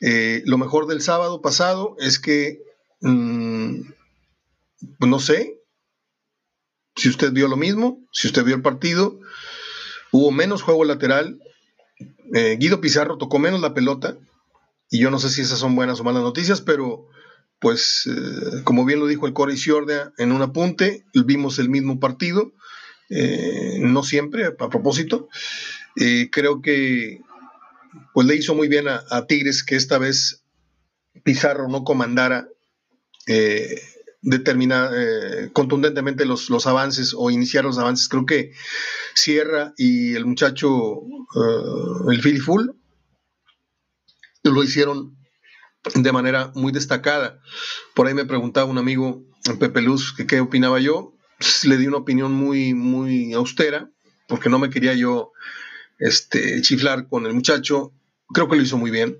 Eh, 0.00 0.42
lo 0.44 0.58
mejor 0.58 0.86
del 0.86 1.00
sábado 1.00 1.40
pasado 1.40 1.96
es 1.98 2.18
que, 2.18 2.62
mm, 3.00 3.80
no 5.00 5.20
sé, 5.20 5.55
si 6.96 7.10
usted 7.10 7.32
vio 7.32 7.46
lo 7.46 7.56
mismo, 7.56 8.02
si 8.10 8.26
usted 8.26 8.42
vio 8.42 8.56
el 8.56 8.62
partido, 8.62 9.20
hubo 10.10 10.30
menos 10.30 10.62
juego 10.62 10.84
lateral. 10.84 11.38
Eh, 12.34 12.56
Guido 12.58 12.80
Pizarro 12.80 13.18
tocó 13.18 13.38
menos 13.38 13.60
la 13.60 13.74
pelota. 13.74 14.16
Y 14.90 15.00
yo 15.00 15.10
no 15.10 15.18
sé 15.18 15.28
si 15.28 15.42
esas 15.42 15.58
son 15.58 15.76
buenas 15.76 16.00
o 16.00 16.04
malas 16.04 16.22
noticias, 16.22 16.60
pero 16.60 17.06
pues 17.58 18.06
eh, 18.06 18.62
como 18.64 18.84
bien 18.84 19.00
lo 19.00 19.06
dijo 19.06 19.26
el 19.26 19.32
Corey 19.32 19.56
Ciordia 19.56 20.12
en 20.16 20.32
un 20.32 20.42
apunte, 20.42 21.04
vimos 21.12 21.58
el 21.58 21.68
mismo 21.68 22.00
partido, 22.00 22.52
eh, 23.10 23.78
no 23.80 24.02
siempre, 24.02 24.46
a 24.46 24.54
propósito. 24.54 25.28
creo 26.30 26.62
que 26.62 27.20
pues 28.12 28.26
le 28.26 28.36
hizo 28.36 28.54
muy 28.54 28.68
bien 28.68 28.88
a, 28.88 29.02
a, 29.10 29.26
Tigres 29.26 29.64
que 29.64 29.76
esta 29.76 29.98
vez 29.98 30.42
Pizarro 31.24 31.68
no 31.68 31.82
comandara 31.82 32.48
determinar 34.26 34.90
eh, 34.92 35.50
contundentemente 35.52 36.26
los, 36.26 36.50
los, 36.50 36.66
avances 36.66 37.14
o 37.16 37.30
iniciar 37.30 37.64
los 37.64 37.78
avances. 37.78 38.08
Creo 38.08 38.26
que 38.26 38.52
Sierra 39.14 39.72
y 39.76 40.14
el 40.14 40.26
muchacho, 40.26 40.68
uh, 40.74 42.10
el 42.10 42.20
Philly 42.20 42.40
Full, 42.40 42.70
lo 44.42 44.64
hicieron 44.64 45.16
de 45.94 46.12
manera 46.12 46.50
muy 46.56 46.72
destacada. 46.72 47.40
Por 47.94 48.08
ahí 48.08 48.14
me 48.14 48.24
preguntaba 48.24 48.68
un 48.68 48.78
amigo, 48.78 49.24
Pepe 49.60 49.80
Luz, 49.80 50.12
que 50.12 50.26
qué 50.26 50.40
opinaba 50.40 50.80
yo. 50.80 51.14
Le 51.62 51.76
di 51.76 51.86
una 51.86 51.98
opinión 51.98 52.32
muy, 52.32 52.74
muy 52.74 53.32
austera, 53.32 53.88
porque 54.26 54.50
no 54.50 54.58
me 54.58 54.70
quería 54.70 54.94
yo 54.94 55.30
este, 56.00 56.60
chiflar 56.62 57.08
con 57.08 57.26
el 57.26 57.32
muchacho. 57.32 57.92
Creo 58.34 58.48
que 58.48 58.56
lo 58.56 58.62
hizo 58.62 58.76
muy 58.76 58.90
bien, 58.90 59.18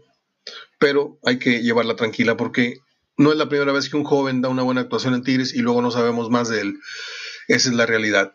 pero 0.80 1.20
hay 1.24 1.38
que 1.38 1.62
llevarla 1.62 1.94
tranquila 1.94 2.36
porque 2.36 2.80
no 3.16 3.32
es 3.32 3.38
la 3.38 3.48
primera 3.48 3.72
vez 3.72 3.88
que 3.88 3.96
un 3.96 4.04
joven 4.04 4.42
da 4.42 4.48
una 4.48 4.62
buena 4.62 4.82
actuación 4.82 5.14
en 5.14 5.22
Tigres 5.22 5.54
y 5.54 5.60
luego 5.60 5.82
no 5.82 5.90
sabemos 5.90 6.30
más 6.30 6.48
de 6.48 6.60
él. 6.60 6.78
Esa 7.48 7.70
es 7.70 7.74
la 7.74 7.86
realidad. 7.86 8.34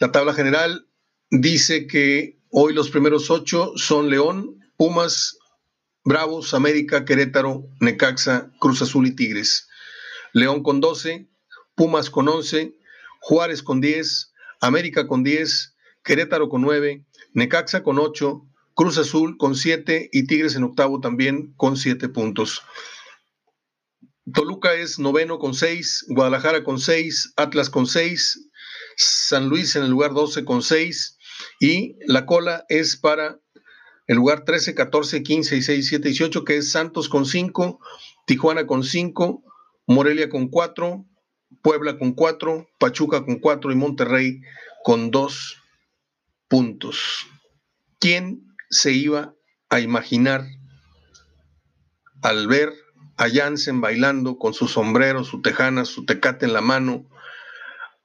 La 0.00 0.12
tabla 0.12 0.34
general 0.34 0.86
dice 1.30 1.86
que 1.86 2.38
hoy 2.50 2.74
los 2.74 2.90
primeros 2.90 3.30
ocho 3.30 3.72
son 3.76 4.10
León, 4.10 4.58
Pumas, 4.76 5.38
Bravos, 6.04 6.54
América, 6.54 7.04
Querétaro, 7.04 7.64
Necaxa, 7.80 8.50
Cruz 8.60 8.82
Azul 8.82 9.06
y 9.06 9.14
Tigres. 9.14 9.68
León 10.32 10.62
con 10.62 10.80
12, 10.80 11.28
Pumas 11.74 12.10
con 12.10 12.28
11, 12.28 12.74
Juárez 13.20 13.62
con 13.62 13.80
10, 13.80 14.32
América 14.60 15.06
con 15.06 15.22
10, 15.22 15.74
Querétaro 16.02 16.48
con 16.48 16.62
9, 16.62 17.04
Necaxa 17.34 17.82
con 17.82 17.98
8, 17.98 18.42
Cruz 18.74 18.98
Azul 18.98 19.36
con 19.38 19.54
7 19.54 20.08
y 20.12 20.26
Tigres 20.26 20.54
en 20.54 20.64
octavo 20.64 21.00
también 21.00 21.52
con 21.56 21.76
7 21.76 22.08
puntos. 22.10 22.62
Toluca 24.32 24.74
es 24.74 24.98
noveno 24.98 25.38
con 25.38 25.54
seis, 25.54 26.04
Guadalajara 26.08 26.64
con 26.64 26.78
seis, 26.78 27.32
Atlas 27.36 27.70
con 27.70 27.86
seis, 27.86 28.48
San 28.96 29.48
Luis 29.48 29.76
en 29.76 29.84
el 29.84 29.90
lugar 29.90 30.12
12 30.12 30.44
con 30.44 30.62
seis 30.62 31.16
y 31.60 31.96
la 32.06 32.26
cola 32.26 32.64
es 32.68 32.96
para 32.96 33.38
el 34.06 34.16
lugar 34.16 34.44
13, 34.44 34.74
14, 34.74 35.22
15, 35.22 35.54
16, 35.56 35.78
17, 35.78 36.08
18 36.08 36.44
que 36.44 36.56
es 36.56 36.70
Santos 36.70 37.08
con 37.08 37.26
cinco, 37.26 37.78
Tijuana 38.26 38.66
con 38.66 38.82
cinco, 38.82 39.42
Morelia 39.86 40.28
con 40.28 40.48
cuatro, 40.48 41.06
Puebla 41.62 41.98
con 41.98 42.12
cuatro, 42.12 42.68
Pachuca 42.78 43.24
con 43.24 43.38
cuatro 43.38 43.70
y 43.70 43.76
Monterrey 43.76 44.40
con 44.82 45.10
dos 45.10 45.62
puntos. 46.48 47.26
¿Quién 48.00 48.46
se 48.70 48.92
iba 48.92 49.34
a 49.68 49.80
imaginar 49.80 50.46
al 52.22 52.48
ver 52.48 52.74
a 53.18 53.28
Jansen 53.28 53.80
bailando 53.80 54.38
con 54.38 54.54
su 54.54 54.68
sombrero, 54.68 55.24
su 55.24 55.42
tejana, 55.42 55.84
su 55.84 56.06
tecate 56.06 56.46
en 56.46 56.52
la 56.52 56.60
mano, 56.60 57.04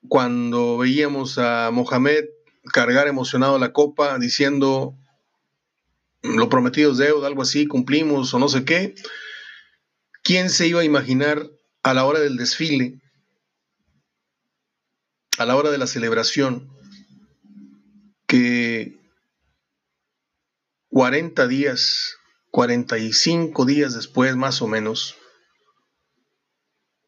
cuando 0.10 0.77
veíamos 0.77 1.38
a 1.38 1.70
Mohamed 1.72 2.25
cargar 2.72 3.08
emocionado 3.08 3.60
la 3.60 3.74
copa 3.74 4.17
diciendo 4.20 4.98
lo 6.24 6.50
prometido 6.50 6.91
es 6.91 6.98
deuda, 6.98 7.27
algo 7.27 7.41
así, 7.41 7.67
cumplimos 7.67 8.34
o 8.34 8.39
no 8.39 8.48
sé 8.48 8.65
qué. 8.65 8.96
¿Quién 10.24 10.50
se 10.50 10.67
iba 10.67 10.82
a 10.82 10.86
imaginar 10.86 11.50
a 11.84 11.93
la 11.93 12.05
hora 12.05 12.20
del 12.20 12.38
desfile, 12.38 13.01
a 15.38 15.46
la 15.46 15.55
hora 15.55 15.70
de 15.70 15.77
la 15.77 15.86
celebración, 15.86 16.70
que 18.25 18.98
40 20.89 21.48
días, 21.48 22.17
45 22.54 23.66
días 23.66 23.96
después 23.96 24.36
más 24.36 24.62
o 24.62 24.68
menos, 24.68 25.16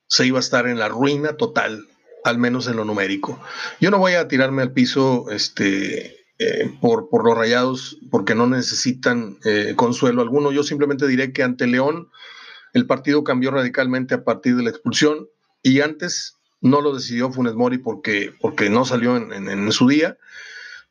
se 0.07 0.25
iba 0.25 0.39
a 0.39 0.39
estar 0.39 0.67
en 0.67 0.79
la 0.79 0.89
ruina 0.89 1.37
total, 1.37 1.87
al 2.23 2.39
menos 2.39 2.67
en 2.67 2.77
lo 2.77 2.83
numérico. 2.83 3.39
Yo 3.79 3.91
no 3.91 3.99
voy 3.99 4.13
a 4.13 4.27
tirarme 4.27 4.63
al 4.63 4.73
piso 4.73 5.29
este, 5.29 6.17
eh, 6.39 6.75
por, 6.81 7.09
por, 7.09 7.23
los 7.23 7.37
rayados 7.37 7.99
porque 8.09 8.33
no 8.33 8.47
necesitan 8.47 9.37
eh, 9.45 9.75
consuelo 9.75 10.23
alguno. 10.23 10.51
Yo 10.51 10.63
simplemente 10.63 11.05
diré 11.05 11.31
que 11.31 11.43
ante 11.43 11.67
León 11.67 12.09
el 12.73 12.87
partido 12.87 13.23
cambió 13.23 13.51
radicalmente 13.51 14.15
a 14.15 14.23
partir 14.23 14.55
de 14.55 14.63
la 14.63 14.71
expulsión 14.71 15.27
y 15.61 15.81
antes 15.81 16.37
no 16.59 16.81
lo 16.81 16.95
decidió 16.95 17.31
Funes 17.31 17.53
Mori 17.53 17.77
porque, 17.77 18.33
porque 18.41 18.71
no 18.71 18.83
salió 18.83 19.15
en, 19.15 19.31
en 19.31 19.71
su 19.71 19.87
día, 19.87 20.17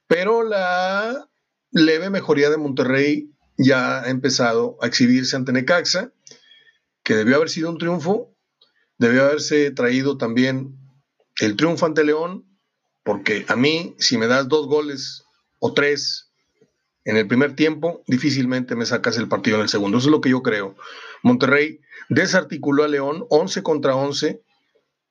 pero 0.07 0.45
la 0.45 1.29
leve 1.73 2.09
mejoría 2.09 2.51
de 2.51 2.57
Monterrey 2.57 3.34
ya 3.57 4.03
ha 4.03 4.11
empezado 4.11 4.77
a 4.81 4.87
exhibirse 4.87 5.37
ante 5.37 5.53
Necaxa, 5.53 6.13
que 7.03 7.15
debió 7.15 7.37
haber 7.37 7.51
sido 7.51 7.71
un 7.71 7.79
triunfo, 7.79 8.35
debió 8.99 9.25
haberse 9.25 9.71
traído 9.71 10.17
también 10.17 10.79
el 11.41 11.57
triunfo 11.57 11.87
ante 11.87 12.05
León, 12.05 12.47
porque 13.03 13.45
a 13.49 13.57
mí, 13.57 13.95
si 13.99 14.17
me 14.17 14.27
das 14.27 14.49
dos 14.49 14.67
goles 14.67 15.25
o 15.59 15.75
tres 15.75 16.31
en 17.05 17.17
el 17.17 17.29
primer 17.29 17.55
tiempo, 17.55 18.03
difícilmente 18.07 18.77
me 18.77 18.87
sacas 18.87 19.19
el 19.19 19.29
partido 19.29 19.57
en 19.57 19.63
el 19.63 19.69
segundo. 19.69 19.99
Eso 19.99 20.09
es 20.09 20.13
lo 20.13 20.21
que 20.23 20.31
yo 20.31 20.43
creo. 20.43 20.75
Monterrey 21.23 21.81
desarticuló 22.09 22.85
a 22.85 22.89
León 22.89 23.27
11 23.29 23.63
contra 23.63 23.95
11, 23.95 24.43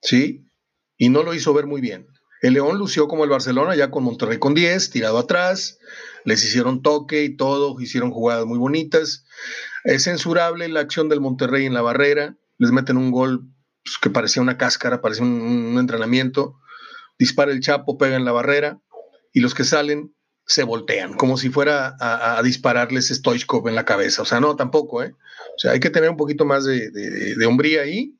¿sí? 0.02 0.48
Y 0.98 1.10
no 1.10 1.24
lo 1.24 1.36
hizo 1.36 1.54
ver 1.54 1.68
muy 1.68 1.82
bien. 1.82 2.08
El 2.42 2.54
León 2.54 2.78
lució 2.78 3.08
como 3.08 3.24
el 3.24 3.30
Barcelona, 3.30 3.76
ya 3.76 3.92
con 3.92 4.04
Monterrey 4.04 4.40
con 4.40 4.54
10, 4.54 4.90
tirado 4.90 5.18
atrás, 5.18 5.80
les 6.26 6.44
hicieron 6.44 6.82
toque 6.82 7.24
y 7.24 7.36
todo, 7.36 7.80
hicieron 7.80 8.12
jugadas 8.12 8.46
muy 8.46 8.58
bonitas. 8.58 9.26
Es 9.84 10.04
censurable 10.04 10.68
la 10.70 10.82
acción 10.82 11.10
del 11.10 11.22
Monterrey 11.22 11.66
en 11.66 11.74
la 11.74 11.82
barrera, 11.82 12.38
les 12.58 12.72
meten 12.72 12.98
un 12.98 13.12
gol 13.12 13.48
pues, 13.84 13.98
que 14.02 14.10
parecía 14.10 14.42
una 14.42 14.58
cáscara, 14.58 15.02
parecía 15.02 15.26
un, 15.26 15.78
entrenamiento. 15.78 16.60
Dispara 17.20 17.52
el 17.52 17.60
Chapo, 17.60 17.98
pega 17.98 18.16
en 18.16 18.26
la 18.26 18.32
barrera, 18.32 18.82
y 19.34 19.40
los 19.40 19.54
que 19.54 19.64
salen 19.64 20.16
se 20.46 20.64
voltean, 20.64 21.14
como 21.14 21.38
si 21.38 21.50
fuera 21.50 21.96
a, 22.00 22.42
dispararles 22.44 23.08
Stoichkov 23.08 23.68
en 23.70 23.76
la 23.76 23.86
cabeza. 23.86 24.24
O 24.24 24.26
sea, 24.26 24.40
no, 24.40 24.56
tampoco, 24.56 25.04
¿eh? 25.04 25.16
O 25.56 25.60
sea, 25.60 25.72
hay 25.72 25.80
que 25.80 25.90
tener 25.90 26.10
un 26.10 26.18
poquito 26.18 26.44
más 26.46 26.66
de, 26.66 26.90
de, 26.92 27.46
hombría 27.46 27.82
ahí. 27.82 28.18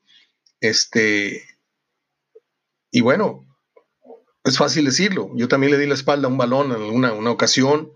Este, 0.62 1.44
y 2.92 3.02
bueno, 3.02 3.46
es 4.44 4.58
fácil 4.58 4.86
decirlo. 4.86 5.32
Yo 5.36 5.48
también 5.48 5.72
le 5.72 5.78
di 5.78 5.88
la 5.88 5.94
espalda 5.94 6.28
a 6.28 6.32
un 6.32 6.38
balón 6.38 6.72
en 6.72 6.82
alguna 6.82 7.14
una 7.14 7.32
ocasión, 7.32 7.92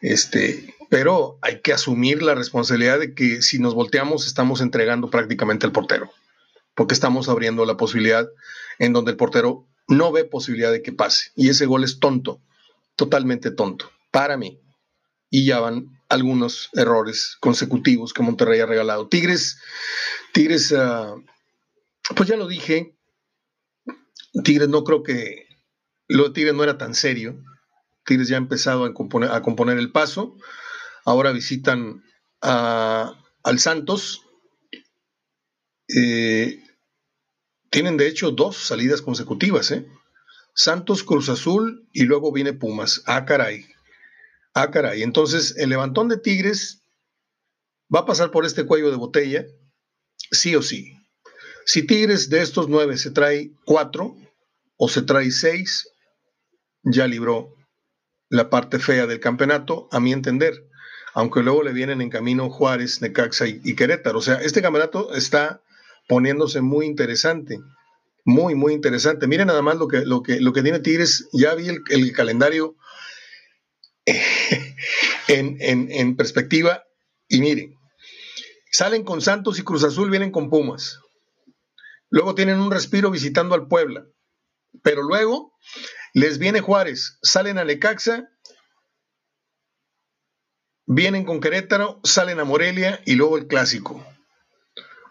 este, 0.00 0.74
pero 0.90 1.38
hay 1.42 1.60
que 1.60 1.72
asumir 1.72 2.22
la 2.22 2.34
responsabilidad 2.34 2.98
de 2.98 3.14
que 3.14 3.42
si 3.42 3.58
nos 3.58 3.74
volteamos 3.74 4.26
estamos 4.26 4.60
entregando 4.60 5.10
prácticamente 5.10 5.66
al 5.66 5.72
portero, 5.72 6.10
porque 6.74 6.94
estamos 6.94 7.28
abriendo 7.28 7.64
la 7.64 7.76
posibilidad 7.76 8.28
en 8.78 8.92
donde 8.92 9.12
el 9.12 9.16
portero 9.16 9.66
no 9.86 10.12
ve 10.12 10.24
posibilidad 10.24 10.72
de 10.72 10.82
que 10.82 10.92
pase. 10.92 11.30
Y 11.36 11.48
ese 11.48 11.66
gol 11.66 11.84
es 11.84 12.00
tonto 12.00 12.40
totalmente 12.96 13.50
tonto, 13.50 13.90
para 14.10 14.36
mí. 14.36 14.60
Y 15.30 15.46
ya 15.46 15.60
van 15.60 16.00
algunos 16.08 16.70
errores 16.74 17.36
consecutivos 17.40 18.12
que 18.12 18.22
Monterrey 18.22 18.60
ha 18.60 18.66
regalado. 18.66 19.08
Tigres, 19.08 19.58
Tigres, 20.32 20.70
uh, 20.72 21.22
pues 22.14 22.28
ya 22.28 22.36
lo 22.36 22.46
dije, 22.46 22.94
Tigres 24.44 24.68
no 24.68 24.84
creo 24.84 25.02
que 25.02 25.46
lo 26.08 26.24
de 26.24 26.30
Tigres 26.30 26.54
no 26.54 26.64
era 26.64 26.78
tan 26.78 26.94
serio. 26.94 27.42
Tigres 28.04 28.28
ya 28.28 28.36
ha 28.36 28.38
empezado 28.38 28.84
a 28.84 28.92
componer, 28.94 29.78
el 29.78 29.92
paso. 29.92 30.36
Ahora 31.04 31.32
visitan 31.32 32.04
al 32.40 33.58
Santos. 33.58 34.22
Eh, 35.88 36.62
tienen 37.70 37.96
de 37.96 38.06
hecho 38.06 38.30
dos 38.30 38.56
salidas 38.56 39.02
consecutivas, 39.02 39.70
¿eh? 39.70 39.86
Santos 40.54 41.02
Cruz 41.02 41.28
Azul 41.28 41.88
y 41.92 42.04
luego 42.04 42.32
viene 42.32 42.52
Pumas. 42.52 43.02
Ah, 43.06 43.24
caray. 43.24 43.66
Ah, 44.54 44.70
caray. 44.70 45.02
Entonces, 45.02 45.56
el 45.56 45.70
levantón 45.70 46.08
de 46.08 46.16
Tigres 46.16 46.84
va 47.92 48.00
a 48.00 48.06
pasar 48.06 48.30
por 48.30 48.46
este 48.46 48.64
cuello 48.64 48.90
de 48.90 48.96
botella, 48.96 49.44
sí 50.30 50.54
o 50.54 50.62
sí. 50.62 50.92
Si 51.66 51.86
Tigres 51.86 52.30
de 52.30 52.42
estos 52.42 52.68
nueve 52.68 52.96
se 52.96 53.10
trae 53.10 53.50
cuatro 53.64 54.16
o 54.76 54.88
se 54.88 55.02
trae 55.02 55.30
seis, 55.30 55.88
ya 56.84 57.06
libró 57.06 57.54
la 58.28 58.50
parte 58.50 58.78
fea 58.78 59.06
del 59.06 59.20
campeonato, 59.20 59.88
a 59.90 60.00
mi 60.00 60.12
entender. 60.12 60.68
Aunque 61.14 61.42
luego 61.42 61.62
le 61.62 61.72
vienen 61.72 62.00
en 62.00 62.10
camino 62.10 62.50
Juárez, 62.50 63.00
Necaxa 63.00 63.46
y, 63.46 63.76
Querétaro. 63.76 64.18
O 64.18 64.22
sea, 64.22 64.34
este 64.36 64.62
campeonato 64.62 65.14
está 65.14 65.62
poniéndose 66.08 66.60
muy 66.60 66.86
interesante. 66.86 67.60
Muy, 68.24 68.54
muy 68.54 68.72
interesante. 68.72 69.26
Miren 69.26 69.46
nada 69.46 69.62
más 69.62 69.76
lo 69.76 69.86
que, 69.86 70.04
lo 70.04 70.22
que, 70.22 70.40
lo 70.40 70.52
que 70.52 70.62
tiene 70.62 70.80
Tigres. 70.80 71.28
Ya 71.32 71.54
vi 71.54 71.68
el, 71.68 72.12
calendario 72.12 72.74
en, 75.28 75.56
en, 75.60 76.16
perspectiva 76.16 76.82
y 77.28 77.40
miren, 77.40 77.74
salen 78.70 79.04
con 79.04 79.20
Santos 79.20 79.58
y 79.58 79.62
Cruz 79.62 79.84
Azul, 79.84 80.10
vienen 80.10 80.32
con 80.32 80.50
Pumas. 80.50 81.00
Luego 82.10 82.34
tienen 82.34 82.58
un 82.58 82.70
respiro 82.70 83.10
visitando 83.10 83.54
al 83.54 83.68
Puebla. 83.68 84.06
Pero 84.82 85.02
luego 85.02 85.53
les 86.12 86.38
viene 86.38 86.60
Juárez, 86.60 87.18
salen 87.22 87.58
a 87.58 87.64
Lecaxa, 87.64 88.30
vienen 90.86 91.24
con 91.24 91.40
Querétaro, 91.40 92.00
salen 92.04 92.40
a 92.40 92.44
Morelia 92.44 93.00
y 93.04 93.14
luego 93.14 93.36
el 93.36 93.46
clásico. 93.46 94.04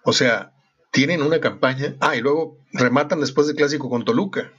O 0.04 0.14
sea, 0.14 0.54
tienen 0.92 1.22
una 1.22 1.40
campaña. 1.40 1.96
Ah, 2.00 2.16
y 2.16 2.22
luego 2.22 2.64
rematan 2.72 3.20
después 3.20 3.48
del 3.48 3.56
clásico 3.56 3.90
con 3.90 4.06
Toluca. 4.06 4.54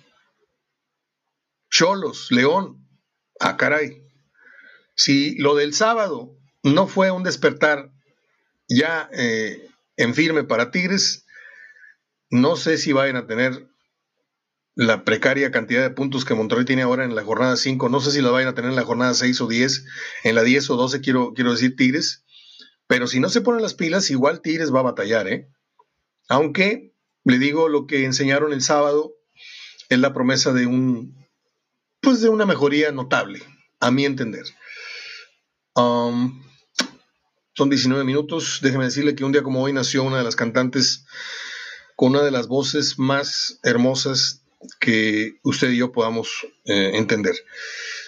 Cholos, 1.70 2.30
León. 2.30 2.86
Ah, 3.40 3.56
caray. 3.56 4.02
Si 4.96 5.36
lo 5.38 5.54
del 5.54 5.74
sábado 5.74 6.36
no 6.62 6.86
fue 6.86 7.10
un 7.10 7.22
despertar 7.22 7.90
ya 8.68 9.08
eh, 9.12 9.68
en 9.96 10.14
firme 10.14 10.44
para 10.44 10.70
Tigres, 10.70 11.26
no 12.30 12.56
sé 12.56 12.78
si 12.78 12.92
vayan 12.92 13.16
a 13.16 13.26
tener 13.26 13.68
la 14.76 15.04
precaria 15.04 15.50
cantidad 15.50 15.82
de 15.82 15.90
puntos 15.90 16.24
que 16.24 16.34
Monterrey 16.34 16.64
tiene 16.64 16.82
ahora 16.82 17.04
en 17.04 17.14
la 17.14 17.22
jornada 17.22 17.56
5. 17.56 17.88
No 17.88 18.00
sé 18.00 18.10
si 18.10 18.20
la 18.20 18.30
vayan 18.30 18.48
a 18.48 18.54
tener 18.54 18.70
en 18.70 18.76
la 18.76 18.84
jornada 18.84 19.14
6 19.14 19.40
o 19.40 19.46
10. 19.46 19.84
En 20.24 20.34
la 20.34 20.42
10 20.42 20.70
o 20.70 20.76
12 20.76 21.00
quiero, 21.00 21.32
quiero 21.34 21.52
decir 21.52 21.76
Tigres. 21.76 22.24
Pero 22.86 23.06
si 23.06 23.20
no 23.20 23.28
se 23.28 23.40
ponen 23.40 23.62
las 23.62 23.74
pilas, 23.74 24.10
igual 24.10 24.40
Tigres 24.40 24.74
va 24.74 24.80
a 24.80 24.84
batallar, 24.84 25.28
¿eh? 25.28 25.48
Aunque, 26.28 26.92
le 27.24 27.38
digo, 27.38 27.68
lo 27.68 27.86
que 27.86 28.04
enseñaron 28.04 28.52
el 28.52 28.62
sábado 28.62 29.14
es 29.88 29.98
la 29.98 30.12
promesa 30.12 30.52
de 30.52 30.66
un, 30.66 31.14
pues 32.00 32.20
de 32.20 32.28
una 32.28 32.46
mejoría 32.46 32.92
notable, 32.92 33.42
a 33.80 33.90
mi 33.90 34.04
entender. 34.04 34.44
Um, 35.74 36.42
son 37.54 37.70
19 37.70 38.04
minutos. 38.04 38.58
Déjeme 38.62 38.84
decirle 38.84 39.14
que 39.14 39.24
un 39.24 39.32
día 39.32 39.42
como 39.42 39.62
hoy 39.62 39.72
nació 39.72 40.02
una 40.02 40.18
de 40.18 40.24
las 40.24 40.36
cantantes 40.36 41.06
con 41.96 42.10
una 42.10 42.22
de 42.22 42.30
las 42.30 42.48
voces 42.48 42.98
más 42.98 43.60
hermosas 43.62 44.43
que 44.80 45.38
usted 45.42 45.70
y 45.70 45.78
yo 45.78 45.92
podamos 45.92 46.46
eh, 46.64 46.92
entender. 46.94 47.34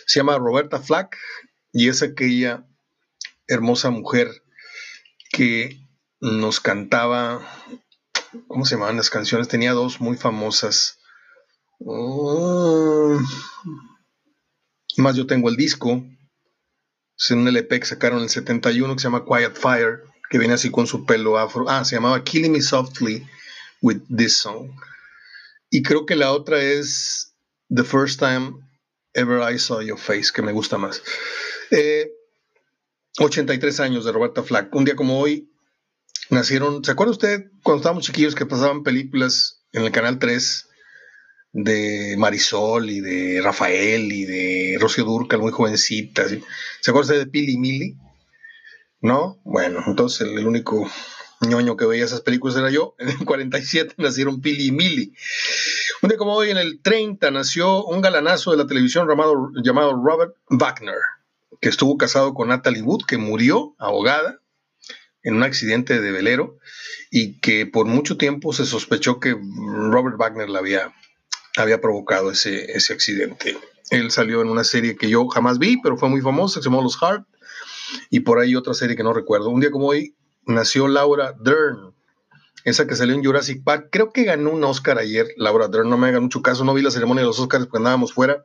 Se 0.06 0.20
llama 0.20 0.38
Roberta 0.38 0.80
Flack 0.80 1.16
y 1.72 1.88
es 1.88 2.02
aquella 2.02 2.66
hermosa 3.48 3.90
mujer 3.90 4.30
que 5.30 5.80
nos 6.20 6.60
cantaba 6.60 7.46
¿Cómo 8.48 8.64
se 8.64 8.74
llamaban 8.74 8.96
las 8.96 9.10
canciones? 9.10 9.48
Tenía 9.48 9.72
dos 9.72 10.00
muy 10.00 10.16
famosas. 10.16 10.98
Oh, 11.78 13.18
más 14.96 15.16
yo 15.16 15.26
tengo 15.26 15.48
el 15.48 15.56
disco. 15.56 16.04
Es 17.18 17.30
un 17.30 17.48
LP 17.48 17.80
que 17.80 17.86
sacaron 17.86 18.18
en 18.18 18.24
el 18.24 18.30
71 18.30 18.94
que 18.94 19.00
se 19.00 19.04
llama 19.04 19.24
Quiet 19.24 19.54
Fire, 19.54 20.02
que 20.30 20.38
viene 20.38 20.54
así 20.54 20.70
con 20.70 20.86
su 20.86 21.06
pelo 21.06 21.38
afro. 21.38 21.68
Ah, 21.68 21.84
se 21.84 21.96
llamaba 21.96 22.22
Killing 22.24 22.52
Me 22.52 22.60
Softly 22.60 23.26
with 23.80 24.00
This 24.14 24.38
Song. 24.38 24.70
Y 25.70 25.82
creo 25.82 26.06
que 26.06 26.16
la 26.16 26.32
otra 26.32 26.62
es 26.62 27.34
The 27.74 27.84
First 27.84 28.20
Time 28.20 28.54
Ever 29.14 29.52
I 29.52 29.58
Saw 29.58 29.80
Your 29.80 29.98
Face, 29.98 30.30
que 30.32 30.42
me 30.42 30.52
gusta 30.52 30.78
más. 30.78 31.02
83 33.18 33.78
eh, 33.78 33.82
años 33.82 34.04
de 34.04 34.12
Roberta 34.12 34.42
Flack. 34.42 34.74
Un 34.74 34.84
día 34.84 34.94
como 34.94 35.18
hoy 35.18 35.50
nacieron, 36.30 36.84
¿se 36.84 36.92
acuerda 36.92 37.12
usted 37.12 37.50
cuando 37.62 37.80
estábamos 37.80 38.04
chiquillos 38.04 38.34
que 38.34 38.46
pasaban 38.46 38.82
películas 38.82 39.62
en 39.72 39.82
el 39.84 39.92
Canal 39.92 40.18
3 40.18 40.68
de 41.52 42.14
Marisol 42.18 42.90
y 42.90 43.00
de 43.00 43.40
Rafael 43.42 44.12
y 44.12 44.24
de 44.24 44.76
Rocío 44.78 45.04
Durcal, 45.04 45.40
muy 45.40 45.52
jovencita? 45.52 46.28
¿Se 46.28 46.90
acuerda 46.90 47.12
usted 47.12 47.18
de 47.18 47.30
Pili 47.30 47.54
y 47.54 47.58
Mili? 47.58 47.96
¿No? 49.00 49.40
Bueno, 49.44 49.82
entonces 49.86 50.28
el 50.28 50.46
único 50.46 50.90
ñoño 51.40 51.76
que 51.76 51.86
veía 51.86 52.04
esas 52.04 52.20
películas 52.20 52.56
era 52.56 52.70
yo. 52.70 52.94
En 52.98 53.08
el 53.08 53.24
47 53.24 53.94
nacieron 53.98 54.40
Pili 54.40 54.66
y 54.66 54.72
Mili. 54.72 55.12
Un 56.02 56.08
día 56.08 56.18
como 56.18 56.34
hoy, 56.34 56.50
en 56.50 56.58
el 56.58 56.80
30, 56.82 57.30
nació 57.30 57.84
un 57.84 58.00
galanazo 58.00 58.50
de 58.50 58.58
la 58.58 58.66
televisión 58.66 59.08
llamado, 59.08 60.02
Robert 60.04 60.34
Wagner, 60.50 60.96
que 61.60 61.68
estuvo 61.68 61.96
casado 61.96 62.34
con 62.34 62.48
Natalie 62.48 62.82
Wood, 62.82 63.04
que 63.06 63.18
murió 63.18 63.74
ahogada 63.78 64.40
en 65.22 65.36
un 65.36 65.42
accidente 65.42 66.00
de 66.00 66.12
velero 66.12 66.58
y 67.10 67.40
que 67.40 67.66
por 67.66 67.86
mucho 67.86 68.16
tiempo 68.16 68.52
se 68.52 68.66
sospechó 68.66 69.20
que 69.20 69.32
Robert 69.32 70.16
Wagner 70.18 70.48
la 70.48 70.60
había, 70.60 70.92
había 71.56 71.80
provocado 71.80 72.30
ese, 72.30 72.72
ese 72.72 72.92
accidente. 72.92 73.56
Él 73.90 74.10
salió 74.10 74.42
en 74.42 74.48
una 74.48 74.64
serie 74.64 74.96
que 74.96 75.08
yo 75.08 75.26
jamás 75.28 75.58
vi, 75.58 75.80
pero 75.80 75.96
fue 75.96 76.08
muy 76.08 76.20
famosa, 76.20 76.60
se 76.60 76.68
llamó 76.68 76.82
Los 76.82 77.02
Hart, 77.02 77.26
y 78.10 78.20
por 78.20 78.38
ahí 78.38 78.56
otra 78.56 78.74
serie 78.74 78.96
que 78.96 79.02
no 79.02 79.12
recuerdo. 79.12 79.50
Un 79.50 79.60
día 79.60 79.70
como 79.70 79.86
hoy 79.86 80.14
nació 80.46 80.88
Laura 80.88 81.34
Dern, 81.38 81.94
esa 82.64 82.86
que 82.86 82.96
salió 82.96 83.14
en 83.14 83.24
Jurassic 83.24 83.62
Park. 83.62 83.88
Creo 83.90 84.12
que 84.12 84.24
ganó 84.24 84.50
un 84.50 84.64
Oscar 84.64 84.98
ayer, 84.98 85.28
Laura 85.36 85.68
Dern, 85.68 85.88
no 85.90 85.98
me 85.98 86.08
haga 86.08 86.20
mucho 86.20 86.42
caso, 86.42 86.64
no 86.64 86.74
vi 86.74 86.82
la 86.82 86.90
ceremonia 86.90 87.22
de 87.22 87.26
los 87.26 87.38
Oscars 87.38 87.66
porque 87.66 87.78
andábamos 87.78 88.12
fuera. 88.12 88.44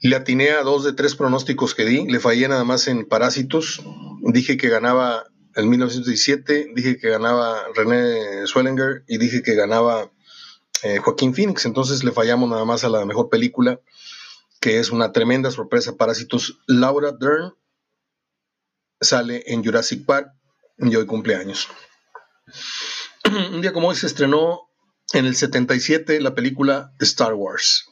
Le 0.00 0.14
atiné 0.14 0.50
a 0.50 0.62
dos 0.62 0.84
de 0.84 0.92
tres 0.92 1.16
pronósticos 1.16 1.74
que 1.74 1.84
di, 1.84 2.06
le 2.06 2.20
fallé 2.20 2.48
nada 2.48 2.64
más 2.64 2.86
en 2.86 3.06
Parásitos. 3.06 3.82
Dije 4.22 4.56
que 4.56 4.68
ganaba 4.68 5.24
en 5.54 5.70
1917, 5.70 6.72
dije 6.74 6.98
que 6.98 7.08
ganaba 7.08 7.64
René 7.74 8.46
Swellinger 8.46 9.04
y 9.08 9.16
dije 9.18 9.42
que 9.42 9.54
ganaba 9.54 10.12
eh, 10.82 10.98
Joaquín 10.98 11.34
Phoenix. 11.34 11.64
Entonces 11.64 12.04
le 12.04 12.12
fallamos 12.12 12.48
nada 12.50 12.64
más 12.64 12.84
a 12.84 12.90
la 12.90 13.06
mejor 13.06 13.30
película, 13.30 13.80
que 14.60 14.78
es 14.78 14.90
una 14.90 15.12
tremenda 15.12 15.50
sorpresa. 15.50 15.96
Parásitos. 15.96 16.60
Laura 16.66 17.12
Dern 17.12 17.54
sale 19.06 19.42
en 19.46 19.64
Jurassic 19.64 20.04
Park 20.04 20.28
y 20.78 20.94
hoy 20.94 21.06
cumpleaños. 21.06 21.68
Un 23.52 23.60
día 23.60 23.72
como 23.72 23.88
hoy 23.88 23.96
se 23.96 24.06
estrenó 24.06 24.60
en 25.12 25.26
el 25.26 25.34
77 25.34 26.20
la 26.20 26.34
película 26.34 26.92
Star 27.00 27.34
Wars. 27.34 27.86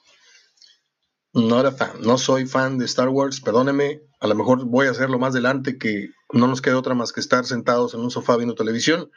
No 1.33 1.59
era 1.59 1.73
fan, 1.73 2.01
no 2.01 2.19
soy 2.19 2.47
fan 2.47 2.79
de 2.79 2.85
Star 2.85 3.09
Wars, 3.09 3.41
perdóneme, 3.41 4.03
a 4.21 4.29
lo 4.29 4.37
mejor 4.37 4.65
voy 4.67 4.87
a 4.87 4.91
hacerlo 4.91 5.19
más 5.19 5.33
adelante 5.33 5.79
que 5.79 6.11
no 6.33 6.47
nos 6.47 6.63
queda 6.63 6.79
otra 6.79 6.95
más 6.95 7.13
que 7.13 7.21
estar 7.21 7.45
sentados 7.45 7.95
en 7.95 8.01
un 8.01 8.11
sofá 8.11 8.37
viendo 8.37 8.55
televisión 8.55 9.11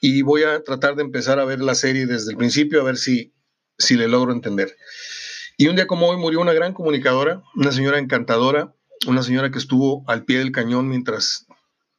y 0.00 0.22
voy 0.22 0.44
a 0.44 0.62
tratar 0.62 0.94
de 0.94 1.02
empezar 1.02 1.38
a 1.40 1.44
ver 1.44 1.60
la 1.60 1.74
serie 1.74 2.06
desde 2.06 2.30
el 2.30 2.36
principio 2.36 2.80
a 2.80 2.84
ver 2.84 2.96
si, 2.96 3.34
si 3.78 3.96
le 3.96 4.08
logro 4.08 4.32
entender. 4.32 4.76
Y 5.58 5.68
un 5.68 5.76
día 5.76 5.86
como 5.86 6.08
hoy 6.08 6.16
murió 6.16 6.40
una 6.40 6.52
gran 6.52 6.72
comunicadora, 6.72 7.42
una 7.54 7.72
señora 7.72 7.98
encantadora, 7.98 8.74
una 9.06 9.22
señora 9.22 9.50
que 9.50 9.58
estuvo 9.58 10.04
al 10.08 10.24
pie 10.24 10.38
del 10.38 10.52
cañón 10.52 10.88
mientras 10.88 11.46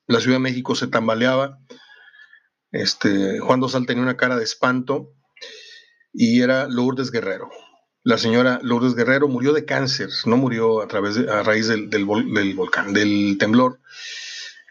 la 0.08 0.20
Ciudad 0.20 0.36
de 0.36 0.44
México 0.44 0.76
se 0.76 0.88
tambaleaba 0.88 1.60
este, 2.72 3.40
Juan 3.40 3.60
Dosal 3.60 3.86
tenía 3.86 4.04
una 4.04 4.18
cara 4.18 4.38
de 4.38 4.44
espanto 4.44 5.14
y 6.14 6.42
era 6.42 6.68
Lourdes 6.68 7.12
Guerrero. 7.12 7.50
La 8.04 8.18
señora 8.18 8.60
Lourdes 8.64 8.96
Guerrero 8.96 9.28
murió 9.28 9.54
de 9.54 9.66
cáncer, 9.66 10.10
no 10.26 10.38
murió 10.38 10.82
a, 10.82 10.88
través 10.88 11.18
a 11.18 11.44
raíz 11.44 11.68
del, 11.68 12.06
volcán, 12.06 12.94
del 12.94 13.38
temblor. 13.40 13.80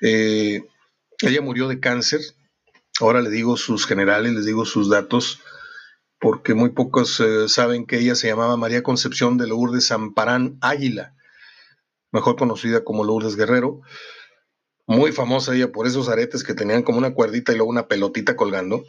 Eh, 0.00 0.64
ella 1.22 1.40
murió 1.42 1.68
de 1.68 1.78
cáncer. 1.78 2.20
Ahora 3.00 3.20
le 3.20 3.30
digo 3.30 3.56
sus 3.56 3.86
generales, 3.86 4.32
les 4.32 4.46
digo 4.46 4.64
sus 4.64 4.90
datos, 4.90 5.40
porque 6.18 6.54
muy 6.54 6.70
pocos 6.70 7.20
eh, 7.20 7.48
saben 7.48 7.86
que 7.86 7.98
ella 7.98 8.14
se 8.14 8.28
llamaba 8.28 8.56
María 8.56 8.82
Concepción 8.82 9.38
de 9.38 9.46
Lourdes 9.46 9.92
Amparán 9.92 10.58
Águila, 10.60 11.14
mejor 12.12 12.36
conocida 12.36 12.84
como 12.84 13.04
Lourdes 13.04 13.36
Guerrero 13.36 13.82
muy 14.90 15.12
famosa 15.12 15.54
ella 15.54 15.70
por 15.70 15.86
esos 15.86 16.08
aretes 16.08 16.42
que 16.42 16.52
tenían 16.52 16.82
como 16.82 16.98
una 16.98 17.14
cuerdita 17.14 17.52
y 17.52 17.56
luego 17.56 17.70
una 17.70 17.86
pelotita 17.86 18.34
colgando. 18.34 18.84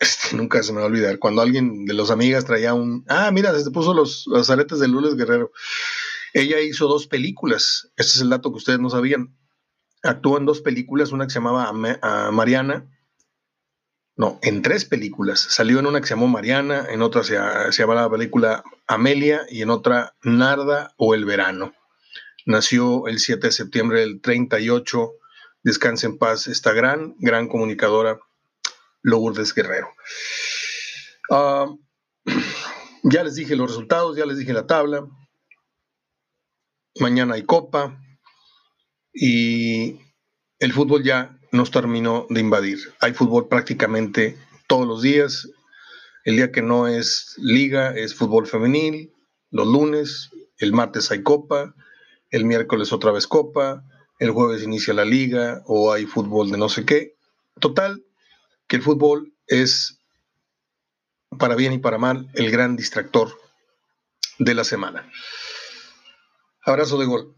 Este, 0.00 0.34
nunca 0.36 0.62
se 0.62 0.72
me 0.72 0.78
va 0.78 0.84
a 0.84 0.88
olvidar. 0.88 1.18
Cuando 1.18 1.42
alguien 1.42 1.84
de 1.84 1.92
los 1.92 2.10
amigas 2.10 2.46
traía 2.46 2.72
un, 2.72 3.04
ah, 3.08 3.30
mira, 3.30 3.58
se 3.58 3.70
puso 3.70 3.92
los, 3.92 4.26
aretes 4.48 4.78
de 4.78 4.88
Lourdes 4.88 5.14
Guerrero. 5.14 5.52
Ella 6.32 6.60
hizo 6.60 6.88
dos 6.88 7.06
películas. 7.06 7.90
Este 7.96 8.12
es 8.12 8.20
el 8.22 8.30
dato 8.30 8.50
que 8.52 8.56
ustedes 8.56 8.80
no 8.80 8.88
sabían. 8.88 9.36
Actuó 10.02 10.38
en 10.38 10.46
dos 10.46 10.62
películas, 10.62 11.12
una 11.12 11.26
que 11.26 11.32
se 11.32 11.40
llamaba 11.40 11.70
Mariana. 12.32 12.88
No, 14.16 14.38
en 14.40 14.62
tres 14.62 14.86
películas. 14.86 15.40
Salió 15.40 15.78
en 15.78 15.86
una 15.86 16.00
que 16.00 16.06
se 16.06 16.14
llamó 16.14 16.26
Mariana, 16.26 16.86
en 16.88 17.02
otra 17.02 17.22
se, 17.22 17.36
se 17.70 17.82
llamaba 17.82 18.02
la 18.02 18.10
película 18.10 18.64
Amelia 18.86 19.42
y 19.50 19.60
en 19.60 19.68
otra 19.68 20.16
Narda 20.22 20.94
o 20.96 21.14
El 21.14 21.26
Verano. 21.26 21.74
Nació 22.44 23.06
el 23.06 23.18
7 23.18 23.46
de 23.48 23.52
septiembre 23.52 24.00
del 24.00 24.20
38. 24.20 25.12
Descanse 25.62 26.06
en 26.06 26.18
paz 26.18 26.48
esta 26.48 26.72
gran, 26.72 27.14
gran 27.18 27.48
comunicadora, 27.48 28.18
Lourdes 29.02 29.54
Guerrero. 29.54 29.88
Ah, 31.30 31.72
ya 33.04 33.22
les 33.22 33.36
dije 33.36 33.54
los 33.54 33.70
resultados, 33.70 34.16
ya 34.16 34.26
les 34.26 34.38
dije 34.38 34.52
la 34.52 34.66
tabla. 34.66 35.06
Mañana 36.98 37.34
hay 37.34 37.44
copa 37.44 38.00
y 39.12 40.00
el 40.58 40.72
fútbol 40.72 41.04
ya 41.04 41.38
nos 41.52 41.70
terminó 41.70 42.26
de 42.28 42.40
invadir. 42.40 42.78
Hay 43.00 43.12
fútbol 43.12 43.48
prácticamente 43.48 44.36
todos 44.66 44.86
los 44.86 45.02
días. 45.02 45.48
El 46.24 46.36
día 46.36 46.50
que 46.50 46.62
no 46.62 46.88
es 46.88 47.34
liga 47.38 47.94
es 47.94 48.14
fútbol 48.14 48.46
femenil, 48.46 49.12
los 49.50 49.66
lunes, 49.66 50.30
el 50.58 50.72
martes 50.72 51.10
hay 51.10 51.22
copa, 51.22 51.74
el 52.32 52.44
miércoles 52.44 52.92
otra 52.92 53.12
vez 53.12 53.28
copa, 53.28 53.84
el 54.18 54.30
jueves 54.30 54.62
inicia 54.62 54.94
la 54.94 55.04
liga 55.04 55.62
o 55.66 55.92
hay 55.92 56.06
fútbol 56.06 56.50
de 56.50 56.58
no 56.58 56.68
sé 56.68 56.84
qué. 56.84 57.14
Total, 57.60 58.02
que 58.66 58.76
el 58.76 58.82
fútbol 58.82 59.32
es, 59.46 60.00
para 61.38 61.54
bien 61.54 61.72
y 61.74 61.78
para 61.78 61.98
mal, 61.98 62.30
el 62.34 62.50
gran 62.50 62.74
distractor 62.74 63.38
de 64.38 64.54
la 64.54 64.64
semana. 64.64 65.08
Abrazo 66.64 66.98
de 66.98 67.06
gol. 67.06 67.34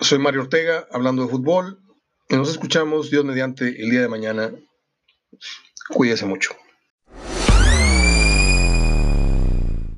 Soy 0.00 0.18
Mario 0.18 0.42
Ortega, 0.42 0.86
hablando 0.90 1.22
de 1.22 1.28
fútbol. 1.28 1.80
Y 2.28 2.36
nos 2.36 2.50
escuchamos, 2.50 3.10
Dios 3.10 3.24
mediante, 3.24 3.68
el 3.68 3.90
día 3.90 4.00
de 4.00 4.08
mañana. 4.08 4.52
Cuídese 5.90 6.26
mucho. 6.26 6.56